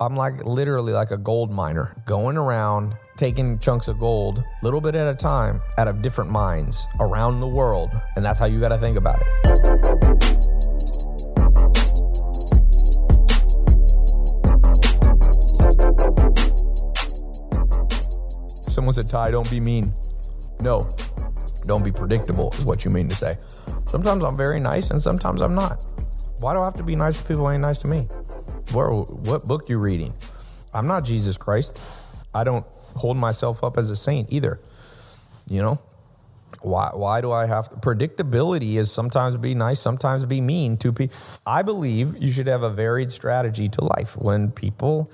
I'm 0.00 0.14
like 0.14 0.44
literally 0.44 0.92
like 0.92 1.10
a 1.10 1.16
gold 1.16 1.50
miner 1.50 2.00
going 2.06 2.36
around 2.36 2.94
taking 3.16 3.58
chunks 3.58 3.88
of 3.88 3.98
gold, 3.98 4.44
little 4.62 4.80
bit 4.80 4.94
at 4.94 5.12
a 5.12 5.14
time, 5.16 5.60
out 5.76 5.88
of 5.88 6.02
different 6.02 6.30
mines 6.30 6.86
around 7.00 7.40
the 7.40 7.48
world. 7.48 7.90
And 8.14 8.24
that's 8.24 8.38
how 8.38 8.46
you 8.46 8.60
got 8.60 8.68
to 8.68 8.78
think 8.78 8.96
about 8.96 9.20
it. 9.20 9.26
Someone 18.70 18.94
said, 18.94 19.08
Tai, 19.08 19.32
don't 19.32 19.50
be 19.50 19.58
mean. 19.58 19.92
No, 20.60 20.88
don't 21.66 21.84
be 21.84 21.90
predictable, 21.90 22.52
is 22.52 22.64
what 22.64 22.84
you 22.84 22.92
mean 22.92 23.08
to 23.08 23.16
say. 23.16 23.36
Sometimes 23.88 24.22
I'm 24.22 24.36
very 24.36 24.60
nice 24.60 24.90
and 24.92 25.02
sometimes 25.02 25.40
I'm 25.40 25.56
not. 25.56 25.84
Why 26.38 26.54
do 26.54 26.60
I 26.60 26.66
have 26.66 26.74
to 26.74 26.84
be 26.84 26.94
nice 26.94 27.18
to 27.18 27.24
people 27.24 27.46
who 27.46 27.50
ain't 27.50 27.62
nice 27.62 27.78
to 27.78 27.88
me? 27.88 28.06
Where, 28.72 28.90
what 28.90 29.44
book 29.44 29.68
you 29.68 29.78
reading? 29.78 30.14
I'm 30.74 30.86
not 30.86 31.04
Jesus 31.04 31.36
Christ. 31.36 31.80
I 32.34 32.44
don't 32.44 32.66
hold 32.96 33.16
myself 33.16 33.64
up 33.64 33.78
as 33.78 33.90
a 33.90 33.96
saint 33.96 34.30
either. 34.30 34.60
You 35.48 35.62
know? 35.62 35.78
Why 36.60 36.90
why 36.94 37.20
do 37.20 37.30
I 37.30 37.46
have 37.46 37.68
to 37.68 37.76
predictability 37.76 38.76
is 38.76 38.90
sometimes 38.90 39.36
be 39.36 39.54
nice, 39.54 39.80
sometimes 39.80 40.24
be 40.24 40.40
mean 40.40 40.76
to 40.78 40.92
people. 40.92 41.16
I 41.46 41.62
believe 41.62 42.16
you 42.18 42.32
should 42.32 42.46
have 42.46 42.62
a 42.62 42.70
varied 42.70 43.10
strategy 43.10 43.68
to 43.68 43.84
life. 43.84 44.16
When 44.16 44.50
people 44.50 45.10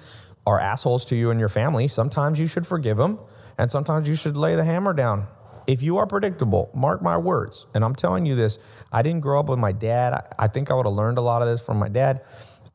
are 0.47 0.61
assholes 0.61 1.05
to 1.07 1.17
you 1.17 1.31
and 1.31 1.41
your 1.41 1.49
family, 1.49 1.89
sometimes 1.89 2.39
you 2.39 2.47
should 2.47 2.67
forgive 2.67 2.97
them 2.97 3.19
and 3.59 3.71
sometimes 3.71 4.09
you 4.09 4.15
should 4.15 4.37
lay 4.37 4.55
the 4.55 4.65
hammer 4.65 4.93
down. 4.93 5.27
If 5.67 5.83
you 5.83 5.97
are 5.97 6.07
predictable, 6.07 6.71
mark 6.75 7.03
my 7.03 7.17
words. 7.17 7.67
And 7.75 7.85
I'm 7.85 7.95
telling 7.95 8.27
you 8.27 8.35
this, 8.35 8.59
I 8.93 9.03
didn't 9.03 9.21
grow 9.21 9.41
up 9.41 9.49
with 9.49 9.59
my 9.59 9.73
dad. 9.73 10.13
I, 10.13 10.45
I 10.45 10.49
think 10.49 10.71
I 10.71 10.75
would 10.75 10.87
have 10.87 10.95
learned 10.95 11.19
a 11.19 11.23
lot 11.23 11.41
of 11.41 11.49
this 11.49 11.63
from 11.63 11.79
my 11.79 11.89
dad. 11.89 12.23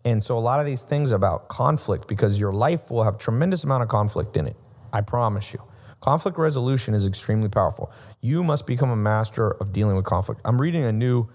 And 0.06 0.24
so 0.24 0.38
a 0.38 0.40
lot 0.40 0.60
of 0.60 0.66
these 0.66 0.82
things 0.82 1.12
about 1.12 1.50
conflict, 1.50 2.08
because 2.08 2.40
your 2.40 2.54
life 2.54 2.90
will 2.90 3.04
have 3.04 3.18
tremendous 3.18 3.64
amount 3.64 3.84
of 3.84 3.90
conflict 3.90 4.38
in 4.38 4.48
it. 4.48 4.56
I 4.94 5.02
promise 5.02 5.54
you. 5.54 5.62
Conflict 6.02 6.38
resolution 6.38 6.94
is 6.94 7.06
extremely 7.06 7.50
powerful. 7.50 7.92
You 8.22 8.44
must 8.44 8.66
become 8.66 8.90
a 8.90 8.96
master 8.96 9.52
of 9.52 9.74
dealing 9.74 9.98
with 9.98 10.06
conflict. 10.06 10.40
I'm 10.46 10.60
reading 10.60 10.86
a 10.86 10.94
new 10.94 11.28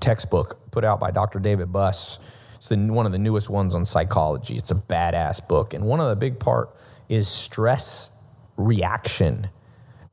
textbook 0.00 0.70
put 0.70 0.84
out 0.84 1.00
by 1.00 1.10
Dr. 1.10 1.40
David 1.40 1.72
Buss. 1.72 2.20
It's 2.56 2.68
the, 2.68 2.76
one 2.76 3.06
of 3.06 3.12
the 3.12 3.18
newest 3.18 3.50
ones 3.50 3.74
on 3.74 3.84
psychology. 3.84 4.56
It's 4.56 4.70
a 4.70 4.76
badass 4.76 5.46
book. 5.48 5.74
And 5.74 5.84
one 5.84 5.98
of 5.98 6.08
the 6.08 6.14
big 6.16 6.38
part 6.38 6.70
is 7.08 7.26
stress 7.26 8.10
reaction. 8.56 9.48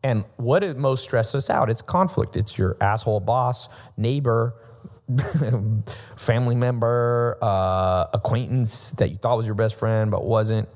And 0.03 0.25
what 0.37 0.63
it 0.63 0.77
most 0.77 1.03
stresses 1.03 1.35
us 1.35 1.49
out, 1.51 1.69
it's 1.69 1.83
conflict. 1.83 2.35
It's 2.35 2.57
your 2.57 2.77
asshole 2.81 3.19
boss, 3.19 3.69
neighbor, 3.95 4.55
family 6.15 6.55
member, 6.55 7.37
uh, 7.41 8.05
acquaintance 8.13 8.91
that 8.91 9.09
you 9.09 9.17
thought 9.17 9.37
was 9.37 9.45
your 9.45 9.55
best 9.55 9.75
friend 9.75 10.11
but 10.11 10.25
wasn't. 10.25 10.69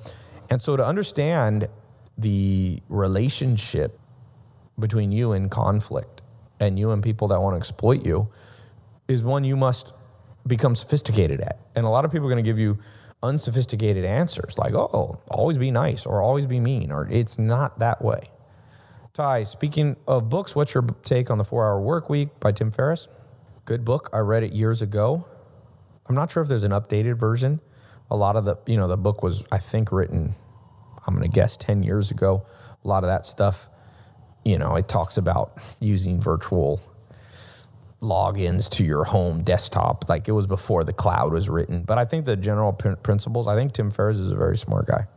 And 0.50 0.62
so 0.62 0.76
to 0.76 0.86
understand 0.86 1.68
the 2.18 2.82
relationship 2.90 4.00
between 4.80 5.12
you 5.12 5.32
and 5.32 5.50
conflict 5.50 6.22
and 6.60 6.78
you 6.80 6.92
and 6.92 7.04
people 7.04 7.28
that 7.30 7.42
want 7.42 7.54
to 7.54 7.58
exploit 7.58 8.06
you 8.06 8.30
is 9.08 9.24
one 9.24 9.44
you 9.44 9.56
must 9.56 9.94
become 10.46 10.76
sophisticated 10.76 11.42
at. 11.42 11.60
And 11.76 11.86
a 11.86 11.90
lot 11.90 12.06
of 12.06 12.12
people 12.12 12.28
are 12.28 12.32
going 12.32 12.44
to 12.44 12.50
give 12.50 12.60
you 12.60 12.80
unsophisticated 13.22 14.04
answers 14.04 14.58
like, 14.58 14.74
oh, 14.74 15.22
always 15.30 15.58
be 15.58 15.72
nice 15.72 16.06
or 16.06 16.22
always 16.22 16.46
be 16.46 16.60
mean, 16.60 16.92
or 16.92 17.08
it's 17.10 17.40
not 17.40 17.80
that 17.80 18.02
way. 18.02 18.30
Tai, 19.14 19.44
speaking 19.44 19.96
of 20.08 20.30
books, 20.30 20.56
what's 20.56 20.74
your 20.74 20.84
take 21.04 21.30
on 21.30 21.38
the 21.38 21.44
Four 21.44 21.66
Hour 21.66 21.80
Work 21.80 22.10
Week 22.10 22.40
by 22.40 22.52
Tim 22.52 22.72
Ferriss? 22.72 23.08
Good 23.66 23.86
book. 23.86 24.10
I 24.12 24.20
read 24.20 24.44
it 24.44 24.52
years 24.52 24.82
ago. 24.82 25.26
I'm 26.08 26.16
not 26.16 26.30
sure 26.32 26.44
if 26.44 26.50
there's 26.50 26.64
an 26.64 26.72
updated 26.72 27.16
version. 27.16 27.62
A 28.12 28.16
lot 28.16 28.36
of 28.36 28.44
the, 28.44 28.58
you 28.66 28.76
know, 28.76 28.88
the 28.88 28.98
book 28.98 29.24
was, 29.24 29.44
I 29.52 29.58
think, 29.58 29.92
written, 29.92 30.34
I'm 31.08 31.16
going 31.16 31.30
to 31.30 31.34
guess 31.34 31.56
10 31.56 31.82
years 31.82 32.12
ago. 32.12 32.46
A 32.84 32.88
lot 32.88 33.04
of 33.04 33.08
that 33.08 33.26
stuff, 33.26 33.70
you 34.44 34.58
know, 34.58 34.76
it 34.76 34.90
talks 34.90 35.16
about 35.18 35.58
using 35.80 36.20
virtual 36.20 36.82
logins 38.02 38.70
to 38.72 38.84
your 38.84 39.06
home 39.06 39.44
desktop. 39.44 40.10
Like 40.10 40.28
it 40.28 40.34
was 40.34 40.46
before 40.46 40.84
the 40.84 40.92
cloud 40.92 41.32
was 41.32 41.50
written. 41.50 41.84
But 41.84 41.98
I 41.98 42.04
think 42.04 42.26
the 42.26 42.36
general 42.36 42.74
pr- 42.74 42.96
principles, 42.96 43.48
I 43.48 43.56
think 43.56 43.72
Tim 43.72 43.92
Ferriss 43.92 44.18
is 44.18 44.30
a 44.30 44.36
very 44.36 44.58
smart 44.58 44.88
guy. 44.88 45.08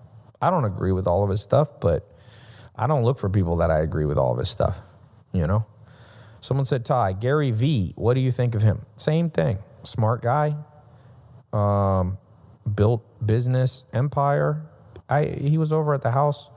I 0.41 0.51
don't 0.51 0.65
agree 0.65 0.93
with 0.93 1.09
all 1.09 1.25
of 1.25 1.31
his 1.31 1.43
stuff, 1.43 1.81
but 1.81 2.09
I 2.77 2.87
don't 2.87 3.03
look 3.03 3.19
for 3.19 3.29
people 3.29 3.57
that 3.57 3.73
I 3.73 3.81
agree 3.81 4.05
with 4.05 4.19
all 4.19 4.33
of 4.33 4.39
his 4.39 4.49
stuff, 4.49 4.81
you 5.33 5.49
know? 5.49 5.67
Someone 6.41 6.65
said, 6.65 6.85
Tai, 6.85 7.15
Gary 7.15 7.51
Vee, 7.51 7.93
what 7.97 8.15
do 8.15 8.21
you 8.21 8.31
think 8.31 8.55
of 8.55 8.63
him? 8.63 8.87
Same 8.97 9.31
thing. 9.31 9.59
Smart 9.83 10.23
guy, 10.23 10.57
um, 11.53 12.19
built 12.75 13.03
business 13.25 13.85
empire. 13.93 14.67
I, 15.09 15.25
he 15.25 15.59
was 15.59 15.73
over 15.73 15.95
at 15.95 16.03
the 16.03 16.11
house. 16.11 16.49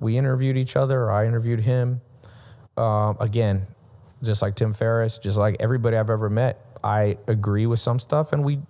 We 0.00 0.16
interviewed 0.16 0.56
each 0.56 0.76
other. 0.76 1.10
I 1.10 1.26
interviewed 1.26 1.60
him. 1.60 2.00
Um, 2.76 3.16
again, 3.20 3.66
just 4.22 4.42
like 4.42 4.54
Tim 4.54 4.72
Ferriss, 4.72 5.18
just 5.18 5.36
like 5.36 5.56
everybody 5.60 5.96
I've 5.96 6.10
ever 6.10 6.30
met, 6.30 6.64
I 6.82 7.18
agree 7.26 7.66
with 7.66 7.80
some 7.80 7.98
stuff 7.98 8.32
and 8.32 8.44
we 8.44 8.60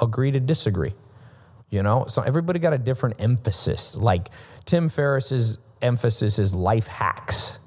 agree 0.00 0.30
to 0.30 0.40
disagree. 0.40 0.92
You 1.70 1.82
know, 1.82 2.04
so 2.06 2.20
everybody 2.20 2.58
got 2.58 2.74
a 2.74 2.78
different 2.78 3.16
emphasis. 3.18 3.96
Like 3.96 4.28
Tim 4.66 4.90
Ferriss's 4.90 5.56
emphasis 5.80 6.38
is 6.38 6.54
life 6.54 6.86
hacks. 6.86 7.58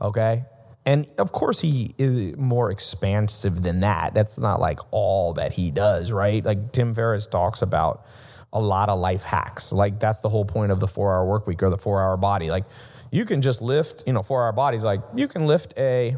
Okay. 0.00 0.44
And 0.86 1.06
of 1.18 1.32
course, 1.32 1.60
he 1.60 1.94
is 1.96 2.36
more 2.36 2.70
expansive 2.70 3.62
than 3.62 3.80
that. 3.80 4.12
That's 4.14 4.38
not 4.38 4.60
like 4.60 4.80
all 4.90 5.32
that 5.34 5.54
he 5.54 5.70
does, 5.70 6.12
right? 6.12 6.44
Like 6.44 6.72
Tim 6.72 6.94
Ferriss 6.94 7.26
talks 7.26 7.62
about 7.62 8.04
a 8.52 8.60
lot 8.60 8.88
of 8.88 8.98
life 8.98 9.22
hacks. 9.22 9.72
Like 9.72 9.98
that's 9.98 10.20
the 10.20 10.28
whole 10.28 10.44
point 10.44 10.72
of 10.72 10.80
the 10.80 10.88
four 10.88 11.14
hour 11.14 11.24
work 11.26 11.46
week 11.46 11.62
or 11.62 11.70
the 11.70 11.78
four 11.78 12.02
hour 12.02 12.16
body. 12.16 12.50
Like 12.50 12.64
you 13.10 13.24
can 13.24 13.40
just 13.40 13.62
lift, 13.62 14.02
you 14.06 14.12
know, 14.12 14.22
four 14.22 14.44
hour 14.44 14.52
bodies. 14.52 14.84
Like 14.84 15.00
you 15.14 15.26
can 15.26 15.46
lift 15.46 15.72
a 15.78 16.16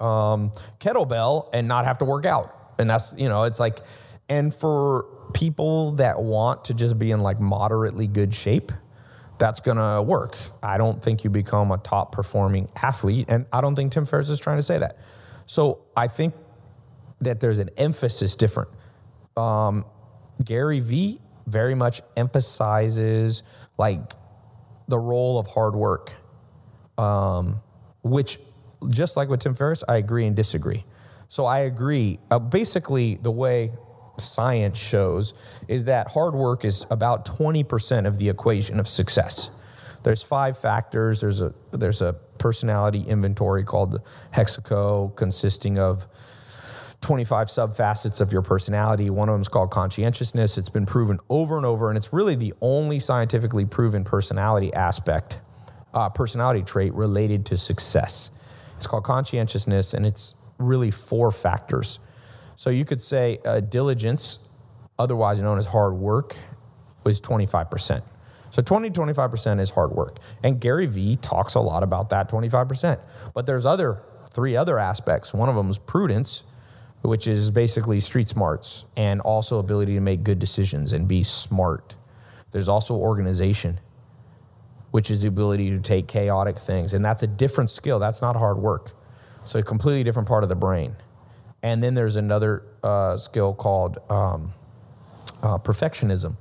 um, 0.00 0.52
kettlebell 0.78 1.48
and 1.52 1.66
not 1.66 1.84
have 1.84 1.98
to 1.98 2.04
work 2.04 2.26
out. 2.26 2.74
And 2.78 2.90
that's, 2.90 3.14
you 3.16 3.28
know, 3.28 3.44
it's 3.44 3.60
like, 3.60 3.78
and 4.28 4.54
for 4.54 5.06
people 5.32 5.92
that 5.92 6.22
want 6.22 6.66
to 6.66 6.74
just 6.74 6.98
be 6.98 7.10
in 7.10 7.20
like 7.20 7.40
moderately 7.40 8.06
good 8.06 8.34
shape, 8.34 8.72
that's 9.42 9.58
going 9.58 9.76
to 9.76 10.00
work. 10.00 10.36
I 10.62 10.78
don't 10.78 11.02
think 11.02 11.24
you 11.24 11.30
become 11.30 11.72
a 11.72 11.76
top 11.76 12.12
performing 12.12 12.70
athlete. 12.80 13.26
And 13.28 13.44
I 13.52 13.60
don't 13.60 13.74
think 13.74 13.90
Tim 13.90 14.06
Ferriss 14.06 14.30
is 14.30 14.38
trying 14.38 14.58
to 14.58 14.62
say 14.62 14.78
that. 14.78 14.98
So 15.46 15.80
I 15.96 16.06
think 16.06 16.32
that 17.22 17.40
there's 17.40 17.58
an 17.58 17.70
emphasis 17.76 18.36
different. 18.36 18.70
Um, 19.36 19.84
Gary 20.44 20.78
Vee 20.78 21.18
very 21.48 21.74
much 21.74 22.02
emphasizes 22.16 23.42
like 23.78 24.12
the 24.86 25.00
role 25.00 25.40
of 25.40 25.48
hard 25.48 25.74
work, 25.74 26.12
um, 26.96 27.62
which 28.04 28.38
just 28.90 29.16
like 29.16 29.28
with 29.28 29.40
Tim 29.40 29.56
Ferriss, 29.56 29.82
I 29.88 29.96
agree 29.96 30.24
and 30.24 30.36
disagree. 30.36 30.84
So 31.28 31.46
I 31.46 31.60
agree. 31.60 32.20
Uh, 32.30 32.38
basically, 32.38 33.16
the 33.16 33.32
way 33.32 33.72
science 34.22 34.78
shows 34.78 35.34
is 35.68 35.84
that 35.84 36.08
hard 36.08 36.34
work 36.34 36.64
is 36.64 36.86
about 36.90 37.24
20% 37.26 38.06
of 38.06 38.18
the 38.18 38.28
equation 38.28 38.78
of 38.80 38.88
success. 38.88 39.50
There's 40.02 40.22
five 40.22 40.58
factors. 40.58 41.20
There's 41.20 41.40
a 41.40 41.54
there's 41.70 42.02
a 42.02 42.14
personality 42.38 43.02
inventory 43.02 43.64
called 43.64 43.92
the 43.92 44.02
Hexaco 44.34 45.14
consisting 45.14 45.78
of 45.78 46.06
25 47.02 47.48
subfacets 47.48 48.20
of 48.20 48.32
your 48.32 48.42
personality. 48.42 49.10
One 49.10 49.28
of 49.28 49.34
them 49.34 49.42
is 49.42 49.48
called 49.48 49.70
conscientiousness. 49.70 50.56
It's 50.56 50.68
been 50.68 50.86
proven 50.86 51.18
over 51.28 51.56
and 51.56 51.66
over, 51.66 51.88
and 51.88 51.96
it's 51.96 52.12
really 52.12 52.36
the 52.36 52.54
only 52.60 53.00
scientifically 53.00 53.64
proven 53.64 54.04
personality 54.04 54.72
aspect, 54.72 55.40
uh, 55.92 56.08
personality 56.08 56.62
trait 56.62 56.94
related 56.94 57.46
to 57.46 57.56
success. 57.56 58.30
It's 58.76 58.86
called 58.86 59.04
conscientiousness, 59.04 59.94
and 59.94 60.06
it's 60.06 60.34
really 60.58 60.90
four 60.90 61.30
factors. 61.30 61.98
So 62.56 62.70
you 62.70 62.84
could 62.84 63.00
say 63.00 63.38
uh, 63.44 63.60
diligence, 63.60 64.38
otherwise 64.98 65.40
known 65.42 65.58
as 65.58 65.66
hard 65.66 65.94
work, 65.94 66.36
was 67.04 67.20
25%. 67.20 68.02
So 68.50 68.60
20 68.60 68.90
25% 68.90 69.60
is 69.60 69.70
hard 69.70 69.92
work. 69.92 70.18
And 70.42 70.60
Gary 70.60 70.86
Vee 70.86 71.16
talks 71.16 71.54
a 71.54 71.60
lot 71.60 71.82
about 71.82 72.10
that 72.10 72.28
25%. 72.28 73.02
But 73.34 73.46
there's 73.46 73.64
other 73.64 74.02
three 74.30 74.56
other 74.56 74.78
aspects. 74.78 75.32
One 75.32 75.48
of 75.48 75.56
them 75.56 75.70
is 75.70 75.78
prudence, 75.78 76.44
which 77.02 77.26
is 77.26 77.50
basically 77.50 78.00
street 78.00 78.28
smarts 78.28 78.84
and 78.96 79.20
also 79.20 79.58
ability 79.58 79.94
to 79.94 80.00
make 80.00 80.22
good 80.22 80.38
decisions 80.38 80.92
and 80.92 81.08
be 81.08 81.22
smart. 81.22 81.94
There's 82.50 82.68
also 82.68 82.94
organization, 82.94 83.80
which 84.90 85.10
is 85.10 85.22
the 85.22 85.28
ability 85.28 85.70
to 85.70 85.80
take 85.80 86.06
chaotic 86.06 86.58
things. 86.58 86.92
And 86.92 87.04
that's 87.04 87.22
a 87.22 87.26
different 87.26 87.70
skill. 87.70 87.98
That's 87.98 88.20
not 88.20 88.36
hard 88.36 88.58
work. 88.58 88.92
So 89.44 89.58
a 89.58 89.62
completely 89.62 90.04
different 90.04 90.28
part 90.28 90.42
of 90.42 90.48
the 90.48 90.56
brain. 90.56 90.94
And 91.62 91.82
then 91.82 91.94
there's 91.94 92.16
another 92.16 92.64
uh, 92.82 93.16
skill 93.16 93.54
called 93.54 93.98
um, 94.10 94.52
uh, 95.42 95.58
perfectionism, 95.58 96.36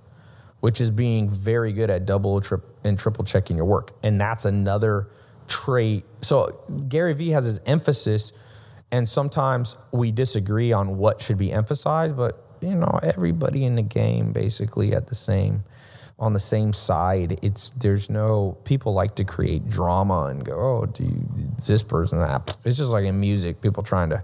which 0.60 0.82
is 0.82 0.90
being 0.92 1.30
very 1.30 1.74
good 1.74 1.90
at 1.90 2.06
double 2.06 2.42
trip, 2.42 2.64
and 2.84 2.98
triple 2.98 3.24
checking 3.24 3.56
your 3.56 3.66
work. 3.66 3.92
And 4.04 4.20
that's 4.20 4.46
another 4.46 5.10
trait. 5.48 6.06
So 6.22 6.64
Gary 6.88 7.14
Vee 7.14 7.30
has 7.30 7.46
his 7.46 7.62
emphasis, 7.66 8.34
and 8.92 9.08
sometimes 9.08 9.76
we 9.92 10.12
disagree 10.12 10.74
on 10.74 10.98
what 10.98 11.22
should 11.22 11.38
be 11.38 11.52
emphasized, 11.52 12.18
but 12.18 12.44
you 12.62 12.76
know, 12.76 13.00
everybody 13.02 13.66
in 13.66 13.76
the 13.76 13.82
game 13.82 14.32
basically 14.32 14.94
at 14.94 15.08
the 15.08 15.16
same 15.16 15.64
on 16.22 16.34
the 16.34 16.40
same 16.40 16.72
side. 16.72 17.40
It's 17.42 17.72
there's 17.72 18.10
no 18.10 18.58
people 18.64 18.94
like 18.94 19.16
to 19.16 19.24
create 19.24 19.68
drama 19.68 20.26
and 20.26 20.46
go, 20.46 20.54
oh, 20.54 20.86
do 20.86 21.04
you, 21.04 21.28
this 21.68 21.82
person 21.82 22.20
that? 22.20 22.58
It's 22.64 22.78
just 22.78 22.92
like 22.92 23.06
in 23.06 23.20
music, 23.20 23.60
people 23.60 23.84
trying 23.84 24.12
to. 24.12 24.24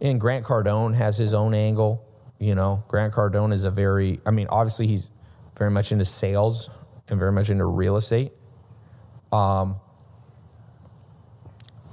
And 0.00 0.20
Grant 0.20 0.44
Cardone 0.44 0.94
has 0.94 1.16
his 1.16 1.34
own 1.34 1.54
angle. 1.54 2.06
You 2.38 2.54
know, 2.54 2.84
Grant 2.88 3.12
Cardone 3.12 3.52
is 3.52 3.64
a 3.64 3.70
very. 3.70 4.20
I 4.24 4.30
mean, 4.30 4.46
obviously 4.48 4.86
he's 4.86 5.10
very 5.58 5.70
much 5.70 5.92
into 5.92 6.04
sales 6.04 6.70
and 7.08 7.18
very 7.18 7.32
much 7.32 7.50
into 7.50 7.64
real 7.64 7.96
estate. 7.96 8.32
Um. 9.32 9.76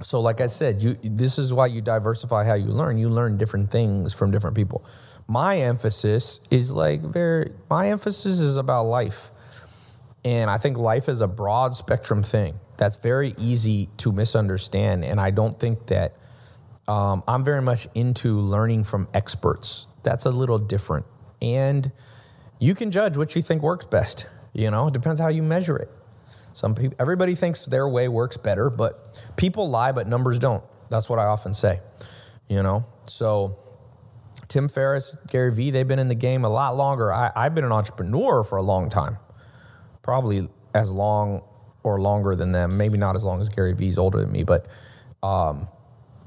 So, 0.02 0.20
like 0.20 0.40
I 0.40 0.46
said, 0.46 0.82
you 0.82 0.94
this 1.02 1.38
is 1.38 1.52
why 1.52 1.66
you 1.66 1.80
diversify 1.80 2.44
how 2.44 2.54
you 2.54 2.66
learn. 2.66 2.98
You 2.98 3.08
learn 3.08 3.36
different 3.36 3.70
things 3.70 4.14
from 4.14 4.30
different 4.30 4.56
people 4.56 4.84
my 5.28 5.58
emphasis 5.58 6.40
is 6.50 6.72
like 6.72 7.02
very 7.02 7.52
my 7.68 7.90
emphasis 7.90 8.40
is 8.40 8.56
about 8.56 8.84
life 8.84 9.30
and 10.24 10.50
i 10.50 10.56
think 10.56 10.78
life 10.78 11.08
is 11.08 11.20
a 11.20 11.28
broad 11.28 11.76
spectrum 11.76 12.22
thing 12.22 12.58
that's 12.78 12.96
very 12.96 13.34
easy 13.36 13.90
to 13.98 14.10
misunderstand 14.10 15.04
and 15.04 15.20
i 15.20 15.30
don't 15.30 15.60
think 15.60 15.86
that 15.86 16.14
um, 16.88 17.22
i'm 17.28 17.44
very 17.44 17.62
much 17.62 17.86
into 17.94 18.40
learning 18.40 18.84
from 18.84 19.08
experts. 19.14 19.86
That's 20.02 20.24
a 20.24 20.30
little 20.30 20.58
different. 20.58 21.06
And 21.42 21.92
you 22.58 22.74
can 22.74 22.90
judge 22.90 23.16
what 23.16 23.36
you 23.36 23.42
think 23.42 23.62
works 23.62 23.86
best 23.86 24.28
you 24.54 24.70
know? 24.70 24.88
It 24.88 24.94
depends 24.94 25.20
how 25.20 25.28
you 25.28 25.42
measure 25.42 25.76
it. 25.76 25.90
Some 26.54 26.74
people 26.74 26.96
everybody 26.98 27.34
thinks 27.34 27.64
their 27.66 27.88
way 27.88 28.08
works 28.08 28.36
better 28.36 28.70
but 28.70 29.22
people 29.36 29.68
lie 29.68 29.92
but 29.92 30.08
numbers 30.08 30.38
don't. 30.38 30.64
That's 30.88 31.08
what 31.08 31.18
i 31.18 31.24
often 31.24 31.54
say 31.54 31.80
you 32.48 32.62
know? 32.62 32.84
So 33.04 33.58
Tim 34.48 34.68
Ferriss, 34.68 35.16
Gary 35.28 35.52
Vee, 35.52 35.70
they've 35.70 35.86
been 35.86 35.98
in 35.98 36.08
the 36.08 36.14
game 36.14 36.44
a 36.44 36.48
lot 36.48 36.76
longer. 36.76 37.12
I, 37.12 37.30
I've 37.36 37.54
been 37.54 37.64
an 37.64 37.72
entrepreneur 37.72 38.42
for 38.42 38.56
a 38.56 38.62
long 38.62 38.88
time, 38.88 39.18
probably 40.02 40.48
as 40.74 40.90
long 40.90 41.42
or 41.82 42.00
longer 42.00 42.34
than 42.34 42.52
them. 42.52 42.76
Maybe 42.76 42.98
not 42.98 43.14
as 43.14 43.24
long 43.24 43.40
as 43.40 43.48
Gary 43.48 43.74
Vee's 43.74 43.98
older 43.98 44.20
than 44.20 44.32
me, 44.32 44.42
but 44.42 44.66
um, 45.22 45.68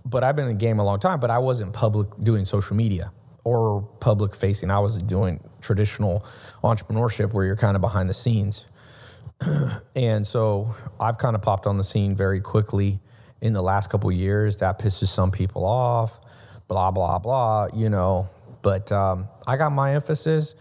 but 0.05 0.23
I've 0.23 0.35
been 0.35 0.47
in 0.47 0.57
the 0.57 0.59
game 0.59 0.79
a 0.79 0.83
long 0.83 0.99
time. 0.99 1.19
But 1.19 1.29
I 1.29 1.37
wasn't 1.37 1.73
public 1.73 2.15
doing 2.17 2.45
social 2.45 2.75
media 2.75 3.11
or 3.43 3.81
public 3.99 4.35
facing. 4.35 4.69
I 4.71 4.79
was 4.79 4.97
doing 4.97 5.39
traditional 5.61 6.25
entrepreneurship 6.63 7.33
where 7.33 7.45
you're 7.45 7.55
kind 7.55 7.75
of 7.75 7.81
behind 7.81 8.09
the 8.09 8.13
scenes. 8.13 8.67
and 9.95 10.25
so 10.25 10.75
I've 10.99 11.17
kind 11.17 11.35
of 11.35 11.41
popped 11.41 11.67
on 11.67 11.77
the 11.77 11.83
scene 11.83 12.15
very 12.15 12.41
quickly 12.41 12.99
in 13.41 13.53
the 13.53 13.61
last 13.61 13.89
couple 13.89 14.11
years. 14.11 14.57
That 14.57 14.79
pisses 14.79 15.07
some 15.07 15.31
people 15.31 15.65
off 15.65 16.19
blah, 16.71 16.89
blah, 16.89 17.19
blah, 17.19 17.67
you 17.73 17.89
know. 17.89 18.29
But 18.61 18.93
um, 18.93 19.27
I 19.45 19.57
got 19.57 19.73
my 19.73 19.93
emphasis. 19.93 20.55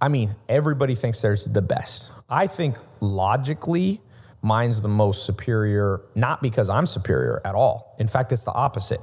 I 0.00 0.06
mean, 0.06 0.36
everybody 0.48 0.94
thinks 0.94 1.20
theirs 1.20 1.46
the 1.46 1.62
best. 1.62 2.12
I 2.30 2.46
think 2.46 2.76
logically, 3.00 4.00
mine's 4.42 4.80
the 4.80 4.88
most 4.88 5.24
superior, 5.24 6.02
not 6.14 6.42
because 6.42 6.68
I'm 6.68 6.86
superior 6.86 7.40
at 7.44 7.54
all. 7.54 7.96
In 7.98 8.08
fact, 8.08 8.32
it's 8.32 8.44
the 8.44 8.52
opposite. 8.52 9.00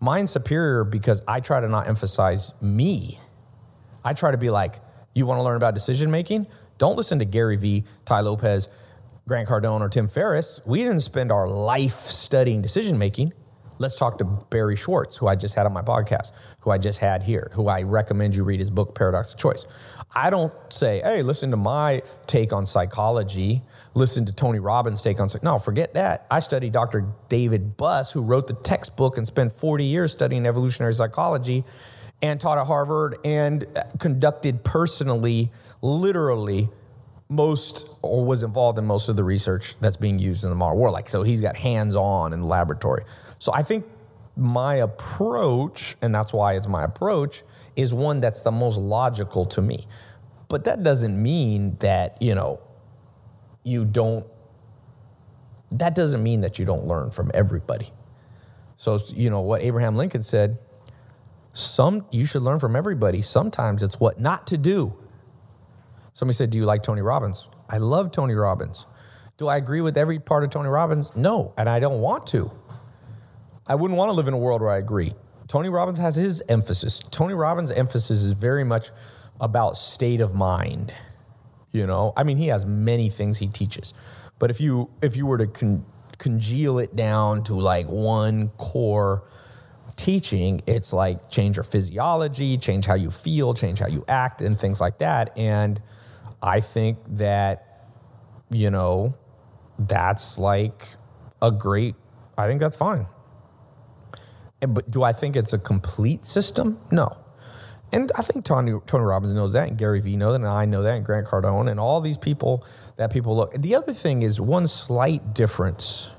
Mine's 0.00 0.30
superior 0.30 0.84
because 0.84 1.22
I 1.26 1.40
try 1.40 1.60
to 1.60 1.68
not 1.68 1.88
emphasize 1.88 2.52
me. 2.60 3.18
I 4.04 4.12
try 4.12 4.30
to 4.30 4.38
be 4.38 4.50
like, 4.50 4.80
you 5.14 5.26
want 5.26 5.38
to 5.38 5.42
learn 5.42 5.56
about 5.56 5.74
decision 5.74 6.10
making? 6.10 6.46
Don't 6.78 6.96
listen 6.96 7.20
to 7.20 7.24
Gary 7.24 7.56
Vee, 7.56 7.84
Tai 8.04 8.20
Lopez, 8.20 8.68
Grant 9.26 9.48
Cardone, 9.48 9.80
or 9.80 9.88
Tim 9.88 10.08
Ferriss. 10.08 10.60
We 10.66 10.82
didn't 10.82 11.00
spend 11.00 11.32
our 11.32 11.48
life 11.48 12.00
studying 12.00 12.60
decision 12.60 12.98
making. 12.98 13.32
Let's 13.78 13.96
talk 13.96 14.18
to 14.18 14.24
Barry 14.24 14.76
Schwartz, 14.76 15.16
who 15.16 15.26
I 15.26 15.34
just 15.36 15.54
had 15.54 15.66
on 15.66 15.72
my 15.72 15.82
podcast, 15.82 16.32
who 16.60 16.70
I 16.70 16.78
just 16.78 16.98
had 16.98 17.22
here, 17.22 17.50
who 17.54 17.68
I 17.68 17.82
recommend 17.82 18.34
you 18.34 18.44
read 18.44 18.60
his 18.60 18.70
book, 18.70 18.94
Paradox 18.94 19.32
of 19.32 19.38
Choice. 19.38 19.66
I 20.16 20.30
don't 20.30 20.52
say, 20.72 21.00
hey, 21.02 21.22
listen 21.22 21.50
to 21.50 21.56
my 21.56 22.02
take 22.26 22.52
on 22.52 22.66
psychology, 22.66 23.62
listen 23.94 24.24
to 24.26 24.32
Tony 24.32 24.60
Robbins' 24.60 25.02
take 25.02 25.18
on 25.18 25.28
psychology. 25.28 25.56
No, 25.56 25.58
forget 25.58 25.94
that. 25.94 26.26
I 26.30 26.38
study 26.38 26.70
Dr. 26.70 27.06
David 27.28 27.76
Buss, 27.76 28.12
who 28.12 28.22
wrote 28.22 28.46
the 28.46 28.54
textbook 28.54 29.16
and 29.16 29.26
spent 29.26 29.52
40 29.52 29.84
years 29.84 30.12
studying 30.12 30.46
evolutionary 30.46 30.94
psychology 30.94 31.64
and 32.22 32.40
taught 32.40 32.58
at 32.58 32.66
Harvard 32.66 33.16
and 33.24 33.66
conducted 33.98 34.62
personally, 34.62 35.50
literally, 35.82 36.68
most 37.28 37.88
or 38.02 38.24
was 38.24 38.42
involved 38.42 38.78
in 38.78 38.84
most 38.84 39.08
of 39.08 39.16
the 39.16 39.24
research 39.24 39.74
that's 39.80 39.96
being 39.96 40.18
used 40.18 40.44
in 40.44 40.50
the 40.50 40.56
modern 40.56 40.78
war. 40.78 40.90
Like, 40.90 41.08
so 41.08 41.22
he's 41.22 41.40
got 41.40 41.56
hands 41.56 41.96
on 41.96 42.32
in 42.32 42.40
the 42.40 42.46
laboratory. 42.46 43.04
So 43.38 43.52
I 43.52 43.62
think 43.62 43.84
my 44.36 44.76
approach, 44.76 45.96
and 46.02 46.14
that's 46.14 46.32
why 46.32 46.54
it's 46.54 46.66
my 46.66 46.84
approach, 46.84 47.42
is 47.76 47.94
one 47.94 48.20
that's 48.20 48.40
the 48.40 48.50
most 48.50 48.76
logical 48.76 49.46
to 49.46 49.62
me. 49.62 49.86
But 50.48 50.64
that 50.64 50.82
doesn't 50.82 51.20
mean 51.20 51.76
that, 51.80 52.20
you 52.20 52.34
know, 52.34 52.60
you 53.62 53.84
don't, 53.84 54.26
that 55.70 55.94
doesn't 55.94 56.22
mean 56.22 56.42
that 56.42 56.58
you 56.58 56.64
don't 56.64 56.86
learn 56.86 57.10
from 57.10 57.30
everybody. 57.34 57.90
So, 58.76 58.98
you 59.14 59.30
know, 59.30 59.40
what 59.40 59.62
Abraham 59.62 59.96
Lincoln 59.96 60.22
said, 60.22 60.58
some, 61.52 62.04
you 62.10 62.26
should 62.26 62.42
learn 62.42 62.58
from 62.58 62.74
everybody. 62.76 63.22
Sometimes 63.22 63.82
it's 63.82 64.00
what 64.00 64.20
not 64.20 64.46
to 64.48 64.58
do. 64.58 64.96
Somebody 66.12 66.34
said, 66.34 66.50
Do 66.50 66.58
you 66.58 66.64
like 66.64 66.82
Tony 66.82 67.00
Robbins? 67.00 67.48
I 67.68 67.78
love 67.78 68.10
Tony 68.10 68.34
Robbins. 68.34 68.86
Do 69.36 69.48
I 69.48 69.56
agree 69.56 69.80
with 69.80 69.96
every 69.96 70.18
part 70.18 70.44
of 70.44 70.50
Tony 70.50 70.68
Robbins? 70.68 71.14
No, 71.16 71.54
and 71.56 71.68
I 71.68 71.80
don't 71.80 72.00
want 72.00 72.26
to. 72.28 72.50
I 73.66 73.74
wouldn't 73.74 73.96
want 73.96 74.10
to 74.10 74.12
live 74.12 74.28
in 74.28 74.34
a 74.34 74.38
world 74.38 74.60
where 74.60 74.70
I 74.70 74.78
agree. 74.78 75.14
Tony 75.48 75.68
Robbins 75.68 75.98
has 75.98 76.16
his 76.16 76.42
emphasis. 76.48 76.98
Tony 77.10 77.34
Robbins' 77.34 77.70
emphasis 77.70 78.22
is 78.22 78.32
very 78.32 78.64
much 78.64 78.90
about 79.40 79.76
state 79.76 80.20
of 80.20 80.34
mind. 80.34 80.92
You 81.72 81.86
know, 81.86 82.12
I 82.16 82.22
mean, 82.22 82.36
he 82.36 82.48
has 82.48 82.64
many 82.64 83.08
things 83.10 83.38
he 83.38 83.48
teaches, 83.48 83.94
but 84.38 84.50
if 84.50 84.60
you 84.60 84.90
if 85.02 85.16
you 85.16 85.26
were 85.26 85.38
to 85.38 85.46
con- 85.46 85.84
congeal 86.18 86.78
it 86.78 86.94
down 86.94 87.42
to 87.44 87.54
like 87.54 87.86
one 87.86 88.48
core 88.50 89.24
teaching, 89.96 90.60
it's 90.66 90.92
like 90.92 91.30
change 91.30 91.56
your 91.56 91.64
physiology, 91.64 92.58
change 92.58 92.86
how 92.86 92.94
you 92.94 93.10
feel, 93.10 93.54
change 93.54 93.80
how 93.80 93.88
you 93.88 94.04
act, 94.06 94.40
and 94.40 94.58
things 94.58 94.80
like 94.80 94.98
that. 94.98 95.36
And 95.36 95.80
I 96.42 96.60
think 96.60 96.98
that 97.08 97.88
you 98.50 98.70
know 98.70 99.14
that's 99.78 100.38
like 100.38 100.86
a 101.42 101.50
great. 101.50 101.96
I 102.38 102.46
think 102.46 102.60
that's 102.60 102.76
fine. 102.76 103.06
But 104.72 104.90
do 104.90 105.02
I 105.02 105.12
think 105.12 105.36
it's 105.36 105.52
a 105.52 105.58
complete 105.58 106.24
system? 106.24 106.80
No. 106.90 107.18
And 107.92 108.10
I 108.16 108.22
think 108.22 108.44
Tony, 108.44 108.72
Tony 108.86 109.04
Robbins 109.04 109.34
knows 109.34 109.52
that, 109.52 109.68
and 109.68 109.78
Gary 109.78 110.00
Vee 110.00 110.16
knows 110.16 110.32
that, 110.32 110.40
and 110.40 110.48
I 110.48 110.64
know 110.64 110.82
that, 110.82 110.96
and 110.96 111.04
Grant 111.04 111.26
Cardone, 111.28 111.70
and 111.70 111.78
all 111.78 112.00
these 112.00 112.18
people 112.18 112.64
that 112.96 113.12
people 113.12 113.36
look. 113.36 113.52
The 113.54 113.76
other 113.76 113.92
thing 113.92 114.22
is 114.22 114.40
one 114.40 114.66
slight 114.66 115.34
difference 115.34 116.10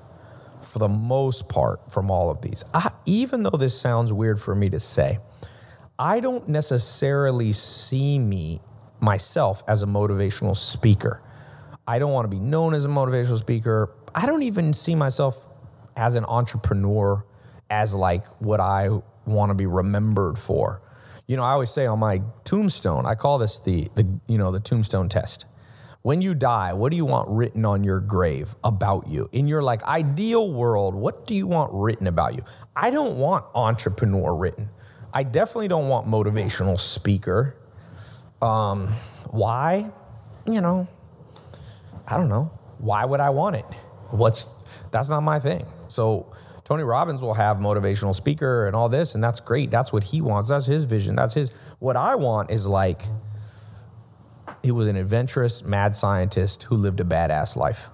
for 0.61 0.79
the 0.79 0.87
most 0.87 1.49
part 1.49 1.91
from 1.91 2.09
all 2.09 2.29
of 2.29 2.41
these. 2.41 2.63
I, 2.73 2.91
even 3.05 3.43
though 3.43 3.57
this 3.57 3.79
sounds 3.79 4.13
weird 4.13 4.39
for 4.39 4.55
me 4.55 4.69
to 4.69 4.79
say, 4.79 5.19
I 5.97 6.19
don't 6.19 6.47
necessarily 6.47 7.53
see 7.53 8.19
me 8.19 8.61
myself 8.99 9.63
as 9.67 9.81
a 9.81 9.85
motivational 9.85 10.55
speaker. 10.55 11.21
I 11.87 11.99
don't 11.99 12.11
want 12.11 12.25
to 12.25 12.35
be 12.35 12.41
known 12.41 12.73
as 12.73 12.85
a 12.85 12.89
motivational 12.89 13.37
speaker. 13.37 13.91
I 14.13 14.25
don't 14.25 14.43
even 14.43 14.73
see 14.73 14.95
myself 14.95 15.47
as 15.95 16.15
an 16.15 16.25
entrepreneur 16.25 17.23
as 17.75 17.93
like 17.93 18.25
what 18.41 18.59
I 18.59 18.89
want 19.25 19.49
to 19.49 19.53
be 19.53 19.65
remembered 19.65 20.37
for. 20.37 20.81
You 21.27 21.35
know, 21.35 21.43
I 21.43 21.51
always 21.51 21.71
say 21.71 21.85
on 21.85 21.99
my 21.99 22.21
tombstone, 22.43 23.05
I 23.05 23.15
call 23.15 23.37
this 23.37 23.59
the 23.59 23.89
the 23.95 24.07
you 24.27 24.37
know 24.37 24.51
the 24.51 24.59
tombstone 24.59 25.09
test. 25.09 25.45
When 26.01 26.21
you 26.21 26.35
die, 26.35 26.73
what 26.73 26.91
do 26.91 26.95
you 26.95 27.05
want 27.05 27.29
written 27.29 27.65
on 27.65 27.83
your 27.83 27.99
grave 27.99 28.55
about 28.63 29.07
you? 29.07 29.27
In 29.31 29.47
your 29.47 29.63
like 29.63 29.83
ideal 29.83 30.51
world, 30.51 30.93
what 30.93 31.25
do 31.25 31.33
you 31.33 31.47
want 31.47 31.73
written 31.73 32.05
about 32.05 32.35
you? 32.35 32.43
I 32.75 32.91
don't 32.91 33.17
want 33.17 33.43
entrepreneur 33.55 34.35
written. 34.35 34.69
I 35.11 35.23
definitely 35.23 35.67
don't 35.67 35.89
want 35.89 36.07
motivational 36.07 36.79
speaker. 36.79 37.55
Um, 38.41 38.87
why? 39.31 39.89
You 40.45 40.61
know, 40.61 40.87
I 42.07 42.17
don't 42.17 42.29
know. 42.29 42.51
Why 42.77 43.03
would 43.03 43.19
I 43.19 43.31
want 43.31 43.55
it? 43.55 43.65
What's 44.11 44.53
that's 44.91 45.09
not 45.09 45.21
my 45.21 45.39
thing. 45.39 45.65
So 45.87 46.34
Tony 46.65 46.83
Robbins 46.83 47.21
will 47.21 47.35
have 47.35 47.57
motivational 47.57 48.13
speaker 48.13 48.65
and 48.65 48.75
all 48.75 48.89
this, 48.89 49.13
and 49.13 49.23
that's 49.23 49.39
great. 49.39 49.69
That's 49.69 49.93
what 49.93 50.03
he 50.03 50.19
wants. 50.19 50.49
That's 50.49 50.65
his 50.65 50.83
vision. 50.83 51.15
That's 51.15 51.35
his. 51.35 51.51
What 51.77 51.95
I 51.95 52.15
want 52.15 52.49
is 52.49 52.65
like, 52.65 53.03
he 54.63 54.71
was 54.71 54.87
an 54.87 54.95
adventurous, 54.95 55.63
mad 55.63 55.93
scientist 55.93 56.63
who 56.63 56.75
lived 56.75 56.99
a 56.99 57.03
badass 57.03 57.55
life. 57.55 57.91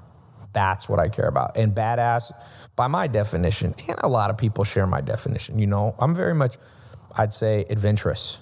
That's 0.53 0.87
what 0.87 0.99
I 0.99 1.09
care 1.09 1.27
about. 1.27 1.57
And 1.57 1.75
badass, 1.75 2.31
by 2.77 2.87
my 2.87 3.07
definition, 3.07 3.75
and 3.89 3.97
a 3.99 4.07
lot 4.07 4.29
of 4.29 4.37
people 4.37 4.63
share 4.63 4.87
my 4.87 5.01
definition, 5.01 5.59
you 5.59 5.67
know, 5.67 5.93
I'm 5.99 6.15
very 6.15 6.33
much, 6.33 6.57
I'd 7.17 7.33
say, 7.33 7.65
adventurous. 7.69 8.39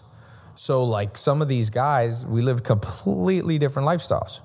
So, 0.54 0.84
like 0.84 1.18
some 1.18 1.42
of 1.42 1.48
these 1.48 1.72
guys, 1.72 2.24
we 2.24 2.44
live 2.44 2.62
completely 2.62 3.58
different 3.58 3.88
lifestyles. 3.88 4.42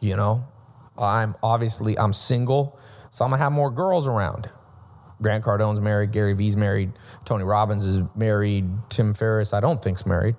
You 0.00 0.16
know, 0.16 0.48
I'm 0.96 1.36
obviously 1.40 1.96
I'm 1.96 2.12
single, 2.12 2.80
so 3.12 3.24
I'm 3.24 3.30
gonna 3.30 3.42
have 3.42 3.52
more 3.52 3.70
girls 3.70 4.08
around. 4.08 4.50
Grant 5.20 5.44
Cardone's 5.44 5.80
married, 5.80 6.12
Gary 6.12 6.34
Vee's 6.34 6.56
married, 6.56 6.92
Tony 7.24 7.44
Robbins 7.44 7.84
is 7.84 8.02
married, 8.14 8.68
Tim 8.88 9.14
Ferriss 9.14 9.52
I 9.52 9.60
don't 9.60 9.82
think's 9.82 10.06
married. 10.06 10.36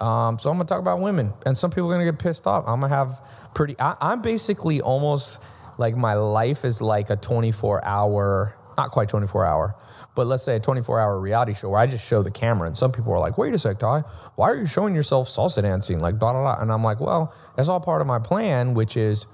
Um, 0.00 0.38
so 0.38 0.50
I'm 0.50 0.56
gonna 0.56 0.66
talk 0.66 0.80
about 0.80 1.00
women, 1.00 1.32
and 1.44 1.56
some 1.56 1.70
people 1.70 1.90
are 1.90 1.94
gonna 1.94 2.10
get 2.10 2.18
pissed 2.18 2.46
off. 2.46 2.64
I'm 2.66 2.80
gonna 2.80 2.94
have 2.94 3.22
pretty. 3.54 3.76
I, 3.78 3.96
I'm 4.00 4.22
basically 4.22 4.80
almost 4.80 5.42
like 5.76 5.94
my 5.96 6.14
life 6.14 6.64
is 6.64 6.80
like 6.80 7.10
a 7.10 7.16
24 7.16 7.84
hour, 7.84 8.56
not 8.78 8.92
quite 8.92 9.10
24 9.10 9.44
hour, 9.44 9.76
but 10.14 10.26
let's 10.26 10.42
say 10.42 10.56
a 10.56 10.60
24 10.60 11.00
hour 11.00 11.20
reality 11.20 11.52
show 11.52 11.68
where 11.68 11.80
I 11.80 11.86
just 11.86 12.06
show 12.06 12.22
the 12.22 12.30
camera, 12.30 12.66
and 12.66 12.74
some 12.76 12.92
people 12.92 13.12
are 13.12 13.18
like, 13.18 13.36
"Wait 13.36 13.54
a 13.54 13.58
sec, 13.58 13.78
Tai, 13.78 14.00
why 14.36 14.50
are 14.50 14.56
you 14.56 14.64
showing 14.64 14.94
yourself 14.94 15.28
salsa 15.28 15.60
dancing?" 15.60 15.98
Like 16.00 16.18
blah 16.18 16.32
blah 16.32 16.40
blah, 16.42 16.62
and 16.62 16.72
I'm 16.72 16.82
like, 16.82 16.98
"Well, 16.98 17.34
that's 17.56 17.68
all 17.68 17.80
part 17.80 18.00
of 18.00 18.06
my 18.06 18.20
plan, 18.20 18.72
which 18.72 18.96
is 18.96 19.26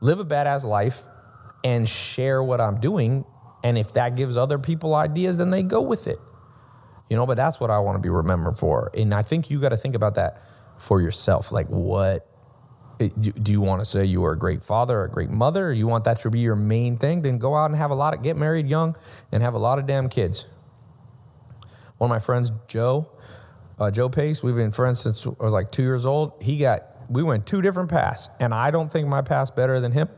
live 0.00 0.18
a 0.18 0.24
badass 0.24 0.64
life 0.64 1.02
and 1.62 1.86
share 1.86 2.42
what 2.42 2.60
I'm 2.60 2.80
doing, 2.80 3.26
and 3.66 3.76
if 3.76 3.92
that 3.94 4.16
gives 4.16 4.36
other 4.36 4.58
people 4.58 4.94
ideas, 4.94 5.38
then 5.38 5.50
they 5.50 5.62
go 5.62 5.82
with 5.82 6.06
it." 6.06 6.18
you 7.08 7.16
know 7.16 7.26
but 7.26 7.36
that's 7.36 7.60
what 7.60 7.70
i 7.70 7.78
want 7.78 7.96
to 7.96 8.00
be 8.00 8.08
remembered 8.08 8.58
for. 8.58 8.90
And 8.94 9.14
i 9.14 9.22
think 9.22 9.50
you 9.50 9.60
got 9.60 9.70
to 9.70 9.76
think 9.76 9.94
about 9.94 10.14
that 10.16 10.42
for 10.78 11.00
yourself 11.00 11.52
like 11.52 11.66
what 11.68 12.28
do 12.98 13.52
you 13.52 13.60
want 13.60 13.82
to 13.82 13.84
say 13.84 14.06
you 14.06 14.22
were 14.22 14.32
a 14.32 14.38
great 14.38 14.62
father 14.62 15.02
a 15.02 15.10
great 15.10 15.28
mother? 15.30 15.72
You 15.72 15.86
want 15.86 16.04
that 16.04 16.20
to 16.20 16.30
be 16.30 16.40
your 16.40 16.56
main 16.56 16.96
thing? 16.96 17.20
Then 17.20 17.36
go 17.36 17.54
out 17.54 17.66
and 17.66 17.76
have 17.76 17.90
a 17.90 17.94
lot 17.94 18.14
of 18.14 18.22
get 18.22 18.36
married 18.38 18.66
young 18.66 18.96
and 19.30 19.42
have 19.42 19.52
a 19.52 19.58
lot 19.58 19.78
of 19.78 19.86
damn 19.86 20.08
kids. 20.08 20.46
One 21.98 22.10
of 22.10 22.14
my 22.14 22.20
friends 22.20 22.50
joe 22.68 23.10
uh, 23.78 23.90
joe 23.90 24.08
pace 24.08 24.42
we've 24.42 24.56
been 24.56 24.72
friends 24.72 25.00
since 25.00 25.26
i 25.26 25.44
was 25.44 25.52
like 25.52 25.70
two 25.70 25.82
years 25.82 26.06
old. 26.06 26.42
He 26.42 26.58
got 26.58 26.84
we 27.08 27.22
went 27.22 27.46
two 27.46 27.62
different 27.62 27.90
paths. 27.90 28.28
And 28.40 28.54
i 28.54 28.70
don't 28.70 28.90
think 28.90 29.08
my 29.08 29.22
path's 29.22 29.50
better 29.50 29.78
than 29.80 29.92
him 29.92 30.08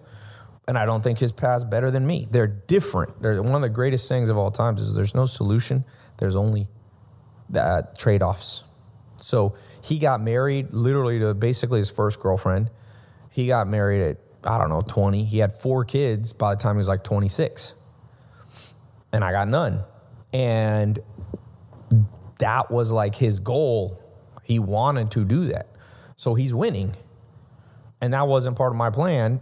and 0.68 0.76
I 0.76 0.84
don't 0.84 1.02
think 1.02 1.18
his 1.18 1.32
path's 1.32 1.64
better 1.64 1.90
than 1.90 2.06
me. 2.06 2.28
They're 2.30 2.46
different. 2.46 3.20
They're 3.20 3.42
one 3.42 3.54
of 3.54 3.62
the 3.62 3.70
greatest 3.70 4.06
things 4.06 4.28
of 4.28 4.36
all 4.36 4.50
times 4.50 4.82
is 4.82 4.94
there's 4.94 5.14
no 5.14 5.24
solution. 5.24 5.82
There's 6.18 6.36
only 6.36 6.68
that 7.48 7.64
uh, 7.64 7.82
trade 7.96 8.22
offs. 8.22 8.64
So 9.16 9.56
he 9.80 9.98
got 9.98 10.20
married 10.20 10.74
literally 10.74 11.20
to 11.20 11.32
basically 11.32 11.78
his 11.78 11.88
first 11.88 12.20
girlfriend. 12.20 12.70
He 13.30 13.46
got 13.46 13.66
married 13.66 14.02
at, 14.02 14.18
I 14.44 14.58
don't 14.58 14.68
know, 14.68 14.82
20. 14.82 15.24
He 15.24 15.38
had 15.38 15.54
four 15.54 15.86
kids 15.86 16.34
by 16.34 16.54
the 16.54 16.60
time 16.60 16.76
he 16.76 16.78
was 16.78 16.88
like 16.88 17.02
26. 17.02 17.74
And 19.10 19.24
I 19.24 19.32
got 19.32 19.48
none. 19.48 19.82
And 20.34 20.98
that 22.40 22.70
was 22.70 22.92
like 22.92 23.14
his 23.14 23.38
goal. 23.40 23.98
He 24.42 24.58
wanted 24.58 25.12
to 25.12 25.24
do 25.24 25.46
that. 25.46 25.68
So 26.16 26.34
he's 26.34 26.52
winning. 26.52 26.94
And 28.02 28.12
that 28.12 28.28
wasn't 28.28 28.58
part 28.58 28.72
of 28.72 28.76
my 28.76 28.90
plan. 28.90 29.40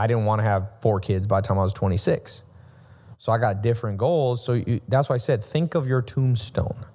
I 0.00 0.06
didn't 0.06 0.24
want 0.24 0.38
to 0.38 0.44
have 0.44 0.80
four 0.80 0.98
kids 0.98 1.26
by 1.26 1.42
the 1.42 1.46
time 1.46 1.58
I 1.58 1.62
was 1.62 1.74
26. 1.74 2.42
So 3.18 3.32
I 3.32 3.36
got 3.36 3.60
different 3.60 3.98
goals. 3.98 4.42
So 4.42 4.54
you, 4.54 4.80
that's 4.88 5.10
why 5.10 5.16
I 5.16 5.18
said, 5.18 5.44
think 5.44 5.74
of 5.74 5.86
your 5.86 6.00
tombstone. 6.00 6.86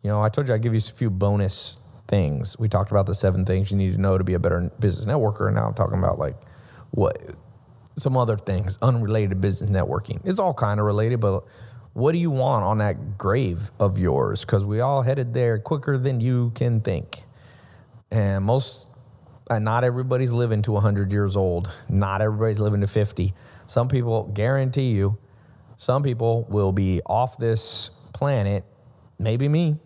You 0.00 0.08
know, 0.08 0.22
I 0.22 0.30
told 0.30 0.48
you 0.48 0.54
I'd 0.54 0.62
give 0.62 0.72
you 0.72 0.78
a 0.78 0.80
few 0.80 1.10
bonus 1.10 1.76
things. 2.08 2.58
We 2.58 2.70
talked 2.70 2.90
about 2.90 3.04
the 3.04 3.14
seven 3.14 3.44
things 3.44 3.70
you 3.70 3.76
need 3.76 3.92
to 3.92 4.00
know 4.00 4.16
to 4.16 4.24
be 4.24 4.32
a 4.32 4.38
better 4.38 4.70
business 4.80 5.04
networker. 5.04 5.46
And 5.46 5.56
now 5.56 5.66
I'm 5.66 5.74
talking 5.74 5.98
about 5.98 6.18
like 6.18 6.36
what 6.90 7.18
some 7.96 8.16
other 8.16 8.38
things 8.38 8.78
unrelated 8.80 9.30
to 9.30 9.36
business 9.36 9.68
networking. 9.68 10.22
It's 10.24 10.38
all 10.38 10.54
kind 10.54 10.80
of 10.80 10.86
related, 10.86 11.20
but 11.20 11.44
what 11.92 12.12
do 12.12 12.18
you 12.18 12.30
want 12.30 12.64
on 12.64 12.78
that 12.78 13.18
grave 13.18 13.70
of 13.78 13.98
yours? 13.98 14.40
Because 14.40 14.64
we 14.64 14.80
all 14.80 15.02
headed 15.02 15.34
there 15.34 15.58
quicker 15.58 15.98
than 15.98 16.20
you 16.20 16.50
can 16.54 16.80
think. 16.80 17.24
And 18.10 18.42
most, 18.42 18.88
not 19.50 19.84
everybody's 19.84 20.32
living 20.32 20.62
to 20.62 20.72
100 20.72 21.12
years 21.12 21.36
old. 21.36 21.70
Not 21.88 22.20
everybody's 22.20 22.60
living 22.60 22.80
to 22.80 22.86
50. 22.86 23.34
Some 23.66 23.88
people, 23.88 24.24
guarantee 24.34 24.90
you, 24.92 25.18
some 25.76 26.02
people 26.02 26.44
will 26.48 26.72
be 26.72 27.00
off 27.04 27.38
this 27.38 27.90
planet, 28.12 28.64
maybe 29.18 29.48
me, 29.48 29.76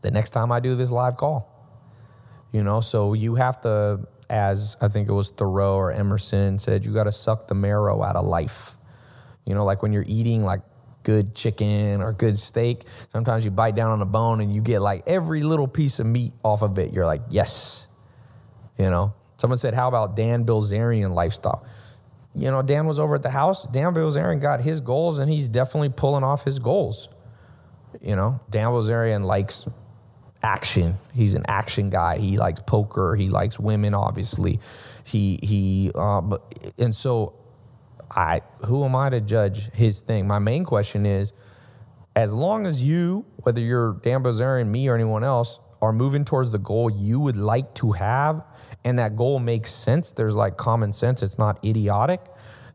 the 0.00 0.10
next 0.10 0.30
time 0.30 0.50
I 0.50 0.60
do 0.60 0.74
this 0.74 0.90
live 0.90 1.16
call. 1.16 1.46
You 2.52 2.64
know, 2.64 2.80
so 2.80 3.14
you 3.14 3.36
have 3.36 3.60
to, 3.60 4.00
as 4.28 4.76
I 4.80 4.88
think 4.88 5.08
it 5.08 5.12
was 5.12 5.30
Thoreau 5.30 5.76
or 5.76 5.92
Emerson 5.92 6.58
said, 6.58 6.84
you 6.84 6.92
got 6.92 7.04
to 7.04 7.12
suck 7.12 7.46
the 7.46 7.54
marrow 7.54 8.02
out 8.02 8.16
of 8.16 8.26
life. 8.26 8.76
You 9.44 9.54
know, 9.54 9.64
like 9.64 9.82
when 9.82 9.92
you're 9.92 10.04
eating 10.06 10.44
like 10.44 10.62
good 11.02 11.34
chicken 11.34 12.02
or 12.02 12.12
good 12.12 12.38
steak, 12.38 12.84
sometimes 13.12 13.44
you 13.44 13.50
bite 13.50 13.74
down 13.74 13.92
on 13.92 14.00
the 14.00 14.06
bone 14.06 14.40
and 14.40 14.52
you 14.52 14.60
get 14.60 14.80
like 14.80 15.04
every 15.06 15.42
little 15.42 15.68
piece 15.68 16.00
of 16.00 16.06
meat 16.06 16.32
off 16.42 16.62
of 16.62 16.78
it. 16.78 16.92
You're 16.92 17.06
like, 17.06 17.22
yes. 17.30 17.86
You 18.80 18.88
know, 18.88 19.12
someone 19.36 19.58
said, 19.58 19.74
how 19.74 19.88
about 19.88 20.16
Dan 20.16 20.46
Bilzerian 20.46 21.12
lifestyle? 21.12 21.62
You 22.34 22.50
know, 22.50 22.62
Dan 22.62 22.86
was 22.86 22.98
over 22.98 23.14
at 23.14 23.22
the 23.22 23.30
house. 23.30 23.64
Dan 23.64 23.92
Bilzerian 23.92 24.40
got 24.40 24.62
his 24.62 24.80
goals 24.80 25.18
and 25.18 25.30
he's 25.30 25.50
definitely 25.50 25.90
pulling 25.90 26.24
off 26.24 26.44
his 26.44 26.58
goals. 26.58 27.10
You 28.00 28.16
know, 28.16 28.40
Dan 28.48 28.68
Bilzerian 28.68 29.26
likes 29.26 29.68
action. 30.42 30.94
He's 31.12 31.34
an 31.34 31.44
action 31.46 31.90
guy. 31.90 32.16
He 32.16 32.38
likes 32.38 32.62
poker. 32.66 33.16
He 33.16 33.28
likes 33.28 33.60
women, 33.60 33.92
obviously. 33.92 34.60
He 35.04 35.38
he. 35.42 35.90
Uh, 35.94 36.22
but, 36.22 36.72
and 36.78 36.94
so, 36.94 37.34
I 38.10 38.40
who 38.64 38.82
am 38.84 38.96
I 38.96 39.10
to 39.10 39.20
judge 39.20 39.70
his 39.72 40.00
thing? 40.00 40.26
My 40.26 40.38
main 40.38 40.64
question 40.64 41.04
is, 41.04 41.34
as 42.16 42.32
long 42.32 42.64
as 42.64 42.82
you, 42.82 43.26
whether 43.42 43.60
you're 43.60 43.94
Dan 44.02 44.22
Bilzerian, 44.22 44.68
me, 44.68 44.88
or 44.88 44.94
anyone 44.94 45.24
else, 45.24 45.58
are 45.82 45.92
moving 45.92 46.24
towards 46.24 46.50
the 46.50 46.58
goal 46.58 46.90
you 46.90 47.18
would 47.20 47.38
like 47.38 47.74
to 47.74 47.92
have, 47.92 48.44
and 48.84 48.98
that 48.98 49.16
goal 49.16 49.38
makes 49.38 49.72
sense. 49.72 50.12
There's 50.12 50.34
like 50.34 50.56
common 50.56 50.92
sense. 50.92 51.22
It's 51.22 51.38
not 51.38 51.64
idiotic. 51.64 52.20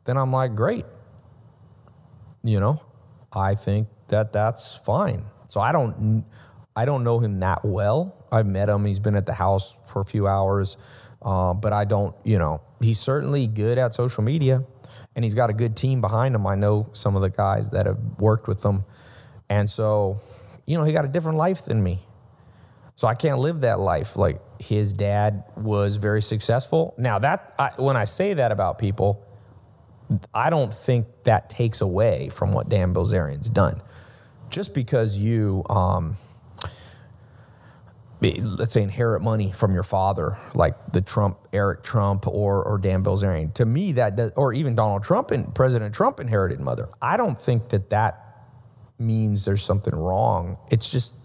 Then 0.05 0.17
I'm 0.17 0.31
like, 0.31 0.55
great. 0.55 0.85
You 2.43 2.59
know, 2.59 2.81
I 3.33 3.55
think 3.55 3.87
that 4.09 4.31
that's 4.31 4.75
fine. 4.75 5.25
So 5.47 5.59
I 5.59 5.71
don't 5.71 6.25
I 6.75 6.85
don't 6.85 7.03
know 7.03 7.19
him 7.19 7.39
that 7.39 7.63
well. 7.63 8.15
I've 8.31 8.45
met 8.45 8.67
him. 8.67 8.85
He's 8.85 8.99
been 8.99 9.15
at 9.15 9.25
the 9.25 9.33
house 9.33 9.77
for 9.87 10.01
a 10.01 10.05
few 10.05 10.27
hours, 10.27 10.77
uh, 11.21 11.53
but 11.53 11.71
I 11.71 11.85
don't. 11.85 12.13
You 12.23 12.37
know, 12.37 12.61
he's 12.81 12.99
certainly 12.99 13.47
good 13.47 13.77
at 13.77 13.93
social 13.93 14.23
media, 14.23 14.63
and 15.15 15.23
he's 15.23 15.33
got 15.33 15.49
a 15.49 15.53
good 15.53 15.75
team 15.77 16.01
behind 16.01 16.35
him. 16.35 16.45
I 16.45 16.55
know 16.55 16.89
some 16.93 17.15
of 17.15 17.21
the 17.21 17.29
guys 17.29 17.69
that 17.69 17.85
have 17.85 17.97
worked 18.19 18.47
with 18.47 18.63
him, 18.63 18.83
and 19.49 19.69
so 19.69 20.19
you 20.65 20.77
know 20.77 20.83
he 20.83 20.91
got 20.91 21.05
a 21.05 21.07
different 21.07 21.37
life 21.37 21.63
than 21.65 21.81
me. 21.81 22.01
So 22.95 23.07
I 23.07 23.15
can't 23.15 23.39
live 23.39 23.61
that 23.61 23.79
life. 23.79 24.15
Like 24.15 24.41
his 24.61 24.93
dad 24.93 25.43
was 25.57 25.97
very 25.97 26.21
successful. 26.21 26.93
Now 26.97 27.19
that 27.19 27.53
I, 27.59 27.71
when 27.77 27.97
I 27.97 28.05
say 28.05 28.33
that 28.35 28.51
about 28.51 28.77
people, 28.79 29.25
I 30.33 30.49
don't 30.49 30.73
think 30.73 31.07
that 31.23 31.49
takes 31.49 31.81
away 31.81 32.29
from 32.29 32.53
what 32.53 32.69
Dan 32.69 32.93
Bilzerian's 32.93 33.49
done. 33.49 33.81
Just 34.49 34.73
because 34.73 35.17
you 35.17 35.63
um, 35.69 36.15
let's 38.21 38.73
say 38.73 38.81
inherit 38.81 39.21
money 39.21 39.51
from 39.51 39.73
your 39.73 39.83
father, 39.83 40.37
like 40.53 40.75
the 40.91 41.01
Trump, 41.01 41.37
Eric 41.51 41.83
Trump, 41.83 42.27
or 42.27 42.63
or 42.63 42.77
Dan 42.77 43.03
Bilzerian. 43.03 43.53
To 43.55 43.65
me, 43.65 43.93
that 43.93 44.15
does, 44.15 44.31
or 44.35 44.53
even 44.53 44.75
Donald 44.75 45.03
Trump 45.03 45.31
and 45.31 45.53
President 45.53 45.93
Trump 45.93 46.19
inherited 46.19 46.59
mother. 46.59 46.89
I 47.01 47.17
don't 47.17 47.37
think 47.37 47.69
that 47.69 47.89
that 47.89 48.21
means 48.97 49.45
there's 49.45 49.63
something 49.63 49.93
wrong. 49.93 50.57
It's 50.71 50.89
just 50.89 51.15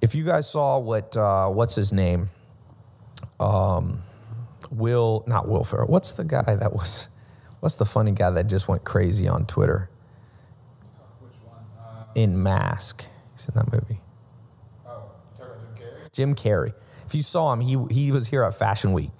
if 0.00 0.14
you 0.14 0.24
guys 0.24 0.48
saw 0.48 0.78
what 0.78 1.16
uh, 1.16 1.48
what's 1.48 1.74
his 1.74 1.92
name, 1.92 2.28
um, 3.40 4.02
Will 4.70 5.24
not 5.26 5.48
Will 5.48 5.64
Ferrell. 5.64 5.88
What's 5.88 6.12
the 6.12 6.24
guy 6.24 6.54
that 6.54 6.72
was? 6.72 7.08
What's 7.60 7.76
the 7.76 7.86
funny 7.86 8.12
guy 8.12 8.30
that 8.30 8.46
just 8.46 8.68
went 8.68 8.84
crazy 8.84 9.26
on 9.26 9.46
Twitter? 9.46 9.90
Which 11.20 11.32
one? 11.44 11.64
Uh, 11.78 12.04
in 12.14 12.42
Mask. 12.42 13.04
He's 13.34 13.48
in 13.48 13.54
that 13.54 13.72
movie. 13.72 14.00
Oh, 14.86 15.10
Jim 15.36 15.56
Carrey. 15.76 16.12
Jim 16.12 16.34
Carrey. 16.34 16.74
If 17.06 17.14
you 17.14 17.22
saw 17.22 17.52
him, 17.52 17.60
he 17.60 17.78
he 17.90 18.12
was 18.12 18.28
here 18.28 18.44
at 18.44 18.54
Fashion 18.54 18.92
Week, 18.92 19.10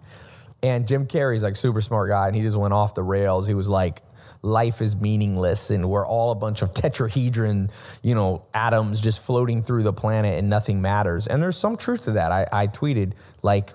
and 0.62 0.86
Jim 0.86 1.06
Carrey's 1.06 1.42
like 1.42 1.56
super 1.56 1.80
smart 1.80 2.10
guy, 2.10 2.26
and 2.26 2.36
he 2.36 2.42
just 2.42 2.56
went 2.56 2.74
off 2.74 2.94
the 2.94 3.02
rails. 3.02 3.46
He 3.46 3.54
was 3.54 3.68
like, 3.68 4.02
"Life 4.42 4.80
is 4.80 4.96
meaningless, 4.96 5.70
and 5.70 5.88
we're 5.88 6.06
all 6.06 6.30
a 6.30 6.34
bunch 6.34 6.62
of 6.62 6.72
tetrahedron, 6.74 7.70
you 8.02 8.14
know, 8.14 8.46
atoms 8.54 9.00
just 9.00 9.20
floating 9.20 9.62
through 9.62 9.82
the 9.82 9.92
planet, 9.92 10.38
and 10.38 10.48
nothing 10.48 10.80
matters." 10.80 11.26
And 11.26 11.42
there's 11.42 11.56
some 11.56 11.76
truth 11.76 12.04
to 12.04 12.12
that. 12.12 12.32
I, 12.32 12.46
I 12.52 12.66
tweeted 12.66 13.12
like, 13.42 13.74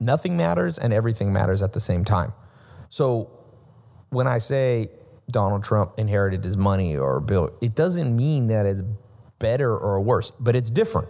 "Nothing 0.00 0.36
matters, 0.36 0.78
and 0.78 0.92
everything 0.92 1.32
matters 1.32 1.62
at 1.62 1.72
the 1.72 1.80
same 1.80 2.04
time." 2.04 2.32
So 2.88 3.30
when 4.10 4.26
I 4.26 4.38
say 4.38 4.90
Donald 5.30 5.62
Trump 5.62 5.98
inherited 5.98 6.44
his 6.44 6.56
money 6.56 6.96
or 6.96 7.20
Bill, 7.20 7.50
it 7.60 7.74
doesn't 7.74 8.16
mean 8.16 8.46
that 8.48 8.66
it's 8.66 8.82
better 9.38 9.76
or 9.76 10.00
worse, 10.00 10.32
but 10.40 10.56
it's 10.56 10.70
different 10.70 11.08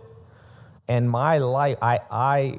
and 0.89 1.09
my 1.09 1.39
life, 1.39 1.79
I 1.83 2.01
I 2.11 2.59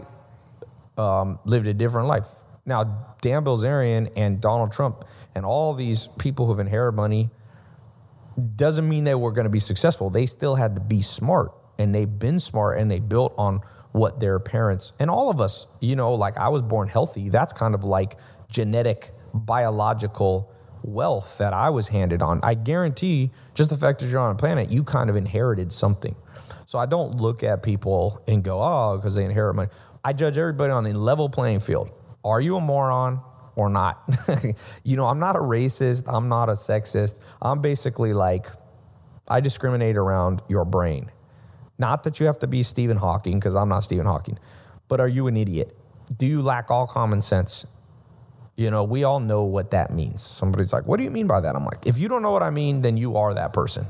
um, 0.97 1.39
lived 1.45 1.67
a 1.67 1.73
different 1.73 2.07
life. 2.07 2.27
Now, 2.65 3.08
Dan 3.21 3.43
Bilzerian 3.43 4.11
and 4.15 4.39
Donald 4.39 4.71
Trump 4.71 5.05
and 5.35 5.45
all 5.45 5.73
these 5.73 6.07
people 6.17 6.45
who've 6.45 6.59
inherited 6.59 6.95
money 6.95 7.29
doesn't 8.55 8.87
mean 8.87 9.03
they 9.03 9.15
were 9.15 9.31
going 9.31 9.45
to 9.45 9.49
be 9.49 9.59
successful. 9.59 10.09
They 10.09 10.25
still 10.25 10.55
had 10.55 10.75
to 10.75 10.81
be 10.81 11.01
smart, 11.01 11.51
and 11.77 11.93
they've 11.93 12.19
been 12.19 12.39
smart, 12.39 12.77
and 12.77 12.89
they 12.89 12.99
built 12.99 13.33
on 13.37 13.61
what 13.91 14.19
their 14.19 14.39
parents 14.39 14.93
and 14.99 15.09
all 15.09 15.29
of 15.29 15.41
us. 15.41 15.65
You 15.79 15.95
know, 15.95 16.13
like 16.13 16.37
I 16.37 16.49
was 16.49 16.61
born 16.61 16.87
healthy. 16.87 17.29
That's 17.29 17.53
kind 17.53 17.75
of 17.75 17.83
like 17.83 18.17
genetic, 18.49 19.11
biological 19.33 20.51
wealth 20.83 21.37
that 21.39 21.53
I 21.53 21.69
was 21.71 21.89
handed 21.89 22.21
on. 22.21 22.39
I 22.43 22.53
guarantee, 22.53 23.31
just 23.53 23.69
the 23.69 23.77
fact 23.77 23.99
that 23.99 24.07
you're 24.07 24.19
on 24.19 24.31
a 24.31 24.35
planet, 24.35 24.71
you 24.71 24.83
kind 24.83 25.09
of 25.09 25.15
inherited 25.15 25.71
something. 25.71 26.15
So 26.65 26.79
I 26.79 26.85
don't 26.85 27.17
look 27.17 27.43
at 27.43 27.63
people 27.63 28.23
and 28.27 28.43
go, 28.43 28.61
oh, 28.61 28.97
because 28.97 29.15
they 29.15 29.25
inherit 29.25 29.55
money. 29.55 29.69
I 30.03 30.13
judge 30.13 30.37
everybody 30.37 30.71
on 30.71 30.85
a 30.85 30.93
level 30.93 31.27
playing 31.27 31.59
field. 31.59 31.91
Are 32.23 32.41
you 32.41 32.57
a 32.57 32.61
moron 32.61 33.21
or 33.55 33.69
not? 33.69 34.01
you 34.83 34.97
know, 34.97 35.05
I'm 35.05 35.19
not 35.19 35.35
a 35.35 35.39
racist. 35.39 36.03
I'm 36.07 36.29
not 36.29 36.49
a 36.49 36.53
sexist. 36.53 37.15
I'm 37.41 37.61
basically 37.61 38.13
like, 38.13 38.47
I 39.27 39.39
discriminate 39.39 39.95
around 39.95 40.41
your 40.47 40.65
brain. 40.65 41.11
Not 41.77 42.03
that 42.03 42.19
you 42.19 42.25
have 42.25 42.39
to 42.39 42.47
be 42.47 42.61
Stephen 42.63 42.97
Hawking, 42.97 43.39
because 43.39 43.55
I'm 43.55 43.69
not 43.69 43.81
Stephen 43.81 44.05
Hawking, 44.05 44.37
but 44.89 44.99
are 44.99 45.07
you 45.07 45.27
an 45.27 45.37
idiot? 45.37 45.77
Do 46.15 46.25
you 46.25 46.41
lack 46.41 46.69
all 46.69 46.87
common 46.87 47.21
sense? 47.21 47.65
You 48.57 48.69
know, 48.69 48.83
we 48.83 49.05
all 49.05 49.21
know 49.21 49.43
what 49.43 49.71
that 49.71 49.93
means. 49.93 50.21
Somebody's 50.21 50.73
like, 50.73 50.85
what 50.85 50.97
do 50.97 51.03
you 51.03 51.11
mean 51.11 51.27
by 51.27 51.39
that? 51.39 51.55
I'm 51.55 51.63
like, 51.63 51.87
if 51.87 51.97
you 51.97 52.09
don't 52.09 52.21
know 52.21 52.31
what 52.31 52.43
I 52.43 52.49
mean, 52.49 52.81
then 52.81 52.97
you 52.97 53.15
are 53.15 53.33
that 53.33 53.53
person. 53.53 53.85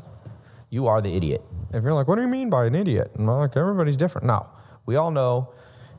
You 0.70 0.86
are 0.86 1.02
the 1.02 1.16
idiot. 1.16 1.42
If 1.74 1.84
you're 1.84 1.94
like, 1.94 2.08
what 2.08 2.18
do 2.18 2.22
you 2.22 2.28
mean 2.28 2.52
by 2.52 2.66
an 2.66 2.76
idiot? 2.76 3.12
I'm 3.18 3.26
like, 3.26 3.58
everybody's 3.58 3.98
different. 3.98 4.28
No, 4.28 4.48
we 4.86 4.96
all 4.96 5.10
know. 5.10 5.50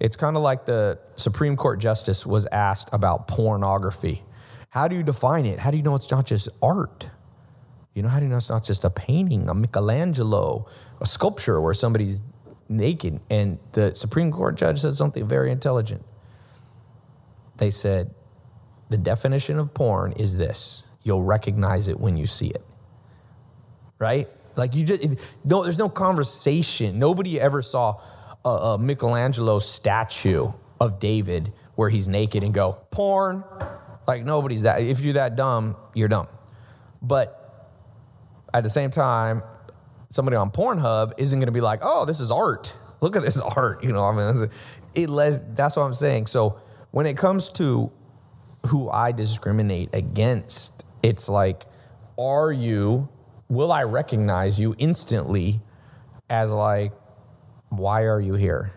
It's 0.00 0.16
kind 0.16 0.34
of 0.34 0.42
like 0.42 0.64
the 0.64 0.98
Supreme 1.14 1.56
Court 1.56 1.78
justice 1.78 2.26
was 2.26 2.46
asked 2.50 2.88
about 2.92 3.28
pornography. 3.28 4.24
How 4.70 4.88
do 4.88 4.96
you 4.96 5.02
define 5.02 5.44
it? 5.44 5.58
How 5.58 5.70
do 5.70 5.76
you 5.76 5.82
know 5.82 5.94
it's 5.94 6.10
not 6.10 6.26
just 6.26 6.48
art? 6.62 7.08
You 7.94 8.02
know, 8.02 8.08
how 8.08 8.18
do 8.18 8.24
you 8.24 8.30
know 8.30 8.38
it's 8.38 8.48
not 8.48 8.64
just 8.64 8.84
a 8.84 8.90
painting, 8.90 9.48
a 9.48 9.54
Michelangelo, 9.54 10.66
a 11.00 11.06
sculpture 11.06 11.60
where 11.60 11.74
somebody's 11.74 12.22
naked? 12.68 13.20
And 13.28 13.58
the 13.72 13.94
Supreme 13.94 14.30
Court 14.32 14.56
judge 14.56 14.80
said 14.80 14.94
something 14.94 15.26
very 15.28 15.50
intelligent. 15.50 16.02
They 17.58 17.70
said, 17.70 18.14
the 18.88 18.96
definition 18.98 19.58
of 19.58 19.74
porn 19.74 20.12
is 20.12 20.36
this 20.36 20.82
you'll 21.02 21.22
recognize 21.22 21.88
it 21.88 21.98
when 21.98 22.16
you 22.16 22.26
see 22.26 22.48
it. 22.48 22.64
Right? 23.98 24.28
Like 24.56 24.74
you 24.74 24.84
just, 24.84 25.02
no, 25.44 25.62
there's 25.62 25.78
no 25.78 25.88
conversation. 25.88 26.98
Nobody 26.98 27.40
ever 27.40 27.62
saw 27.62 28.00
a, 28.44 28.48
a 28.48 28.78
Michelangelo 28.78 29.58
statue 29.58 30.52
of 30.80 30.98
David 30.98 31.52
where 31.74 31.88
he's 31.90 32.08
naked 32.08 32.42
and 32.42 32.52
go, 32.52 32.78
porn. 32.90 33.44
Like 34.06 34.24
nobody's 34.24 34.62
that. 34.62 34.82
If 34.82 35.00
you're 35.00 35.14
that 35.14 35.36
dumb, 35.36 35.76
you're 35.94 36.08
dumb. 36.08 36.28
But 37.02 37.36
at 38.52 38.62
the 38.62 38.70
same 38.70 38.90
time, 38.90 39.42
somebody 40.08 40.36
on 40.36 40.50
Pornhub 40.50 41.14
isn't 41.18 41.38
going 41.38 41.46
to 41.46 41.52
be 41.52 41.60
like, 41.60 41.80
"Oh, 41.82 42.04
this 42.04 42.20
is 42.20 42.30
art. 42.30 42.74
Look 43.00 43.16
at 43.16 43.22
this 43.22 43.40
art." 43.56 43.84
You 43.84 43.92
know, 43.92 44.04
I 44.04 44.14
mean, 44.14 44.50
it 44.94 45.08
les- 45.08 45.42
that's 45.54 45.76
what 45.76 45.84
I'm 45.84 45.94
saying. 45.94 46.26
So 46.26 46.60
when 46.90 47.06
it 47.06 47.16
comes 47.16 47.50
to 47.50 47.92
who 48.66 48.90
I 48.90 49.12
discriminate 49.12 49.94
against, 49.94 50.84
it's 51.02 51.28
like, 51.28 51.64
are 52.18 52.52
you? 52.52 53.08
Will 53.48 53.72
I 53.72 53.82
recognize 53.82 54.60
you 54.60 54.76
instantly 54.78 55.60
as 56.28 56.50
like, 56.50 56.92
why 57.70 58.02
are 58.02 58.20
you 58.20 58.34
here? 58.34 58.72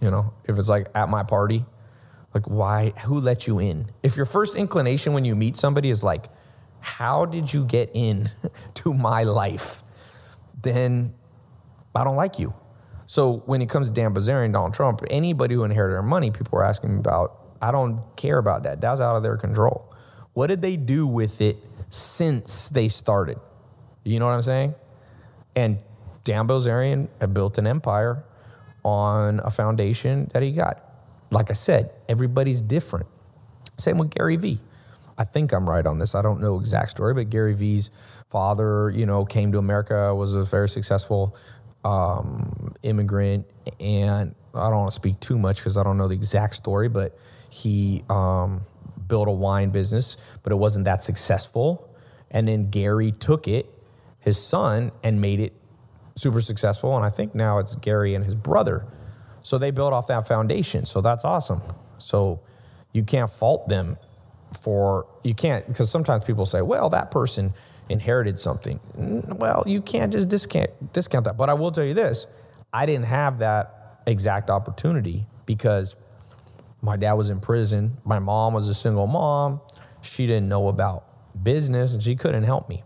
You 0.00 0.10
know, 0.10 0.32
if 0.44 0.58
it's 0.58 0.68
like 0.68 0.86
at 0.94 1.08
my 1.08 1.24
party, 1.24 1.64
like 2.32 2.46
why? 2.46 2.90
Who 3.04 3.20
let 3.20 3.46
you 3.46 3.58
in? 3.58 3.90
If 4.02 4.16
your 4.16 4.26
first 4.26 4.54
inclination 4.54 5.12
when 5.12 5.24
you 5.24 5.34
meet 5.34 5.56
somebody 5.56 5.90
is 5.90 6.04
like, 6.04 6.26
how 6.80 7.24
did 7.24 7.52
you 7.52 7.64
get 7.64 7.90
in 7.94 8.30
to 8.74 8.94
my 8.94 9.24
life? 9.24 9.82
Then 10.62 11.14
I 11.94 12.04
don't 12.04 12.16
like 12.16 12.38
you. 12.38 12.54
So 13.06 13.38
when 13.46 13.62
it 13.62 13.68
comes 13.68 13.88
to 13.88 13.92
Dan 13.92 14.14
Bilzerian, 14.14 14.52
Donald 14.52 14.74
Trump, 14.74 15.02
anybody 15.10 15.54
who 15.54 15.64
inherited 15.64 15.94
their 15.94 16.02
money, 16.02 16.30
people 16.30 16.50
were 16.52 16.64
asking 16.64 16.92
me 16.92 16.98
about. 17.00 17.34
I 17.60 17.72
don't 17.72 18.00
care 18.16 18.38
about 18.38 18.62
that. 18.64 18.80
That's 18.80 19.00
out 19.00 19.16
of 19.16 19.22
their 19.24 19.36
control. 19.36 19.92
What 20.34 20.46
did 20.46 20.62
they 20.62 20.76
do 20.76 21.06
with 21.06 21.40
it 21.40 21.56
since 21.90 22.68
they 22.68 22.86
started? 22.86 23.38
You 24.04 24.20
know 24.20 24.26
what 24.26 24.34
I'm 24.34 24.42
saying? 24.42 24.74
And 25.56 25.78
Dan 26.28 26.46
Bilzerian 26.46 27.08
built 27.32 27.56
an 27.56 27.66
empire 27.66 28.22
on 28.84 29.40
a 29.42 29.50
foundation 29.50 30.28
that 30.34 30.42
he 30.42 30.52
got. 30.52 30.84
Like 31.30 31.48
I 31.48 31.54
said, 31.54 31.90
everybody's 32.06 32.60
different. 32.60 33.06
Same 33.78 33.96
with 33.96 34.10
Gary 34.10 34.36
Vee. 34.36 34.60
I 35.16 35.24
think 35.24 35.52
I'm 35.52 35.66
right 35.66 35.86
on 35.86 35.98
this. 35.98 36.14
I 36.14 36.20
don't 36.20 36.42
know 36.42 36.60
exact 36.60 36.90
story, 36.90 37.14
but 37.14 37.30
Gary 37.30 37.54
Vee's 37.54 37.90
father, 38.28 38.90
you 38.90 39.06
know, 39.06 39.24
came 39.24 39.52
to 39.52 39.58
America, 39.58 40.14
was 40.14 40.34
a 40.34 40.44
very 40.44 40.68
successful 40.68 41.34
um, 41.82 42.74
immigrant, 42.82 43.46
and 43.80 44.34
I 44.52 44.68
don't 44.68 44.80
want 44.80 44.90
to 44.90 44.94
speak 44.94 45.20
too 45.20 45.38
much 45.38 45.56
because 45.56 45.78
I 45.78 45.82
don't 45.82 45.96
know 45.96 46.08
the 46.08 46.14
exact 46.14 46.56
story, 46.56 46.90
but 46.90 47.18
he 47.48 48.04
um, 48.10 48.60
built 49.06 49.28
a 49.28 49.32
wine 49.32 49.70
business, 49.70 50.18
but 50.42 50.52
it 50.52 50.56
wasn't 50.56 50.84
that 50.84 51.00
successful. 51.00 51.88
And 52.30 52.46
then 52.46 52.68
Gary 52.68 53.12
took 53.12 53.48
it, 53.48 53.66
his 54.20 54.36
son, 54.36 54.92
and 55.02 55.22
made 55.22 55.40
it 55.40 55.54
super 56.20 56.40
successful. 56.40 56.96
And 56.96 57.04
I 57.04 57.10
think 57.10 57.34
now 57.34 57.58
it's 57.58 57.74
Gary 57.76 58.14
and 58.14 58.24
his 58.24 58.34
brother. 58.34 58.86
So 59.42 59.58
they 59.58 59.70
built 59.70 59.92
off 59.92 60.08
that 60.08 60.26
foundation. 60.26 60.84
So 60.84 61.00
that's 61.00 61.24
awesome. 61.24 61.62
So 61.98 62.40
you 62.92 63.02
can't 63.02 63.30
fault 63.30 63.68
them 63.68 63.96
for 64.60 65.06
you 65.22 65.34
can't 65.34 65.66
because 65.66 65.90
sometimes 65.90 66.24
people 66.24 66.46
say, 66.46 66.62
well, 66.62 66.90
that 66.90 67.10
person 67.10 67.52
inherited 67.88 68.38
something. 68.38 68.80
Well, 68.94 69.62
you 69.66 69.80
can't 69.80 70.12
just 70.12 70.28
discount 70.28 70.92
discount 70.92 71.24
that. 71.24 71.36
But 71.36 71.50
I 71.50 71.54
will 71.54 71.70
tell 71.70 71.84
you 71.84 71.94
this: 71.94 72.26
I 72.72 72.86
didn't 72.86 73.06
have 73.06 73.38
that 73.38 74.02
exact 74.06 74.50
opportunity 74.50 75.26
because 75.46 75.96
my 76.82 76.96
dad 76.96 77.14
was 77.14 77.30
in 77.30 77.40
prison. 77.40 77.98
My 78.04 78.18
mom 78.18 78.54
was 78.54 78.68
a 78.68 78.74
single 78.74 79.06
mom. 79.06 79.60
She 80.02 80.26
didn't 80.26 80.48
know 80.48 80.68
about 80.68 81.04
business 81.42 81.92
and 81.92 82.02
she 82.02 82.16
couldn't 82.16 82.44
help 82.44 82.68
me. 82.68 82.82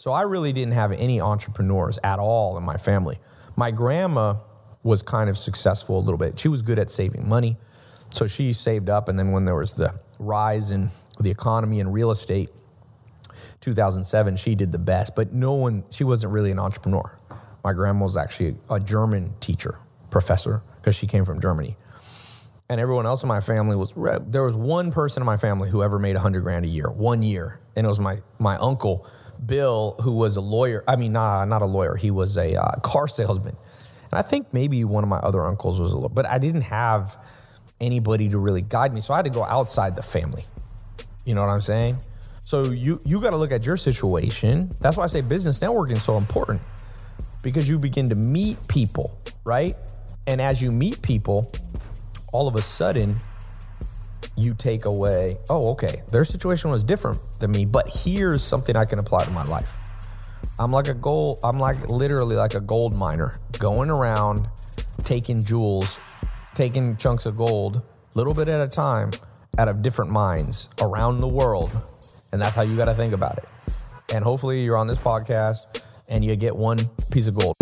So 0.00 0.12
I 0.12 0.22
really 0.22 0.54
didn't 0.54 0.72
have 0.72 0.92
any 0.92 1.20
entrepreneurs 1.20 1.98
at 2.02 2.18
all 2.18 2.56
in 2.56 2.64
my 2.64 2.78
family. 2.78 3.18
My 3.54 3.70
grandma 3.70 4.36
was 4.82 5.02
kind 5.02 5.28
of 5.28 5.36
successful 5.36 5.98
a 5.98 6.00
little 6.00 6.16
bit. 6.16 6.38
She 6.38 6.48
was 6.48 6.62
good 6.62 6.78
at 6.78 6.90
saving 6.90 7.28
money. 7.28 7.58
So 8.08 8.26
she 8.26 8.54
saved 8.54 8.88
up 8.88 9.10
and 9.10 9.18
then 9.18 9.30
when 9.30 9.44
there 9.44 9.56
was 9.56 9.74
the 9.74 9.92
rise 10.18 10.70
in 10.70 10.88
the 11.20 11.30
economy 11.30 11.80
and 11.80 11.92
real 11.92 12.10
estate 12.10 12.48
2007 13.60 14.36
she 14.36 14.54
did 14.54 14.72
the 14.72 14.78
best 14.78 15.14
but 15.14 15.34
no 15.34 15.52
one 15.52 15.84
she 15.90 16.02
wasn't 16.02 16.32
really 16.32 16.50
an 16.50 16.58
entrepreneur 16.58 17.18
my 17.62 17.74
grandma 17.74 18.04
was 18.04 18.16
actually 18.16 18.56
a 18.70 18.80
german 18.80 19.34
teacher 19.40 19.78
professor 20.10 20.62
because 20.76 20.94
she 20.96 21.06
came 21.06 21.26
from 21.26 21.40
germany 21.40 21.76
and 22.70 22.80
everyone 22.80 23.04
else 23.04 23.22
in 23.22 23.28
my 23.28 23.40
family 23.40 23.76
was 23.76 23.92
there 24.26 24.42
was 24.42 24.54
one 24.54 24.90
person 24.90 25.22
in 25.22 25.26
my 25.26 25.36
family 25.36 25.68
who 25.68 25.82
ever 25.82 25.98
made 25.98 26.14
100 26.14 26.40
grand 26.40 26.64
a 26.64 26.68
year 26.68 26.90
one 26.90 27.22
year 27.22 27.60
and 27.76 27.84
it 27.84 27.88
was 27.88 28.00
my 28.00 28.20
my 28.38 28.56
uncle 28.56 29.06
bill 29.44 29.96
who 30.02 30.12
was 30.12 30.36
a 30.36 30.40
lawyer 30.40 30.84
i 30.86 30.96
mean 30.96 31.12
nah, 31.12 31.44
not 31.44 31.62
a 31.62 31.66
lawyer 31.66 31.96
he 31.96 32.10
was 32.10 32.36
a 32.36 32.54
uh, 32.54 32.72
car 32.80 33.08
salesman 33.08 33.56
and 34.10 34.18
i 34.18 34.22
think 34.22 34.52
maybe 34.52 34.84
one 34.84 35.02
of 35.02 35.08
my 35.08 35.18
other 35.18 35.44
uncles 35.46 35.80
was 35.80 35.92
a 35.92 35.94
little 35.94 36.08
but 36.10 36.26
i 36.26 36.38
didn't 36.38 36.62
have 36.62 37.16
anybody 37.80 38.28
to 38.28 38.38
really 38.38 38.62
guide 38.62 38.92
me 38.92 39.00
so 39.00 39.14
i 39.14 39.16
had 39.16 39.24
to 39.24 39.30
go 39.30 39.44
outside 39.44 39.96
the 39.96 40.02
family 40.02 40.44
you 41.24 41.34
know 41.34 41.42
what 41.42 41.50
I'm 41.50 41.60
saying? 41.60 41.98
So 42.22 42.64
you 42.64 42.98
you 43.04 43.20
got 43.20 43.30
to 43.30 43.36
look 43.36 43.52
at 43.52 43.64
your 43.64 43.76
situation. 43.76 44.70
That's 44.80 44.96
why 44.96 45.04
I 45.04 45.06
say 45.06 45.20
business 45.20 45.60
networking 45.60 45.92
is 45.92 46.02
so 46.02 46.16
important 46.16 46.60
because 47.42 47.68
you 47.68 47.78
begin 47.78 48.08
to 48.08 48.14
meet 48.14 48.56
people, 48.68 49.12
right? 49.44 49.76
And 50.26 50.40
as 50.40 50.60
you 50.60 50.72
meet 50.72 51.00
people, 51.02 51.50
all 52.32 52.48
of 52.48 52.56
a 52.56 52.62
sudden 52.62 53.16
you 54.40 54.54
take 54.54 54.84
away, 54.84 55.38
oh, 55.48 55.70
okay, 55.72 56.02
their 56.10 56.24
situation 56.24 56.70
was 56.70 56.84
different 56.84 57.18
than 57.38 57.50
me, 57.50 57.64
but 57.64 57.88
here's 57.88 58.42
something 58.42 58.76
I 58.76 58.84
can 58.84 58.98
apply 58.98 59.24
to 59.24 59.30
my 59.30 59.44
life. 59.44 59.72
I'm 60.58 60.72
like 60.72 60.88
a 60.88 60.94
gold, 60.94 61.38
I'm 61.42 61.58
like 61.58 61.88
literally 61.88 62.36
like 62.36 62.54
a 62.54 62.60
gold 62.60 62.96
miner 62.96 63.38
going 63.58 63.90
around 63.90 64.48
taking 65.04 65.40
jewels, 65.40 65.98
taking 66.54 66.96
chunks 66.96 67.26
of 67.26 67.36
gold, 67.36 67.82
little 68.14 68.34
bit 68.34 68.48
at 68.48 68.60
a 68.60 68.68
time 68.68 69.10
out 69.58 69.68
of 69.68 69.82
different 69.82 70.10
mines 70.10 70.72
around 70.80 71.20
the 71.20 71.28
world. 71.28 71.70
And 72.32 72.40
that's 72.40 72.54
how 72.54 72.62
you 72.62 72.76
got 72.76 72.86
to 72.86 72.94
think 72.94 73.12
about 73.12 73.38
it. 73.38 73.48
And 74.12 74.24
hopefully 74.24 74.64
you're 74.64 74.76
on 74.76 74.86
this 74.86 74.98
podcast 74.98 75.82
and 76.08 76.24
you 76.24 76.34
get 76.36 76.54
one 76.54 76.78
piece 77.12 77.26
of 77.26 77.34
gold. 77.36 77.56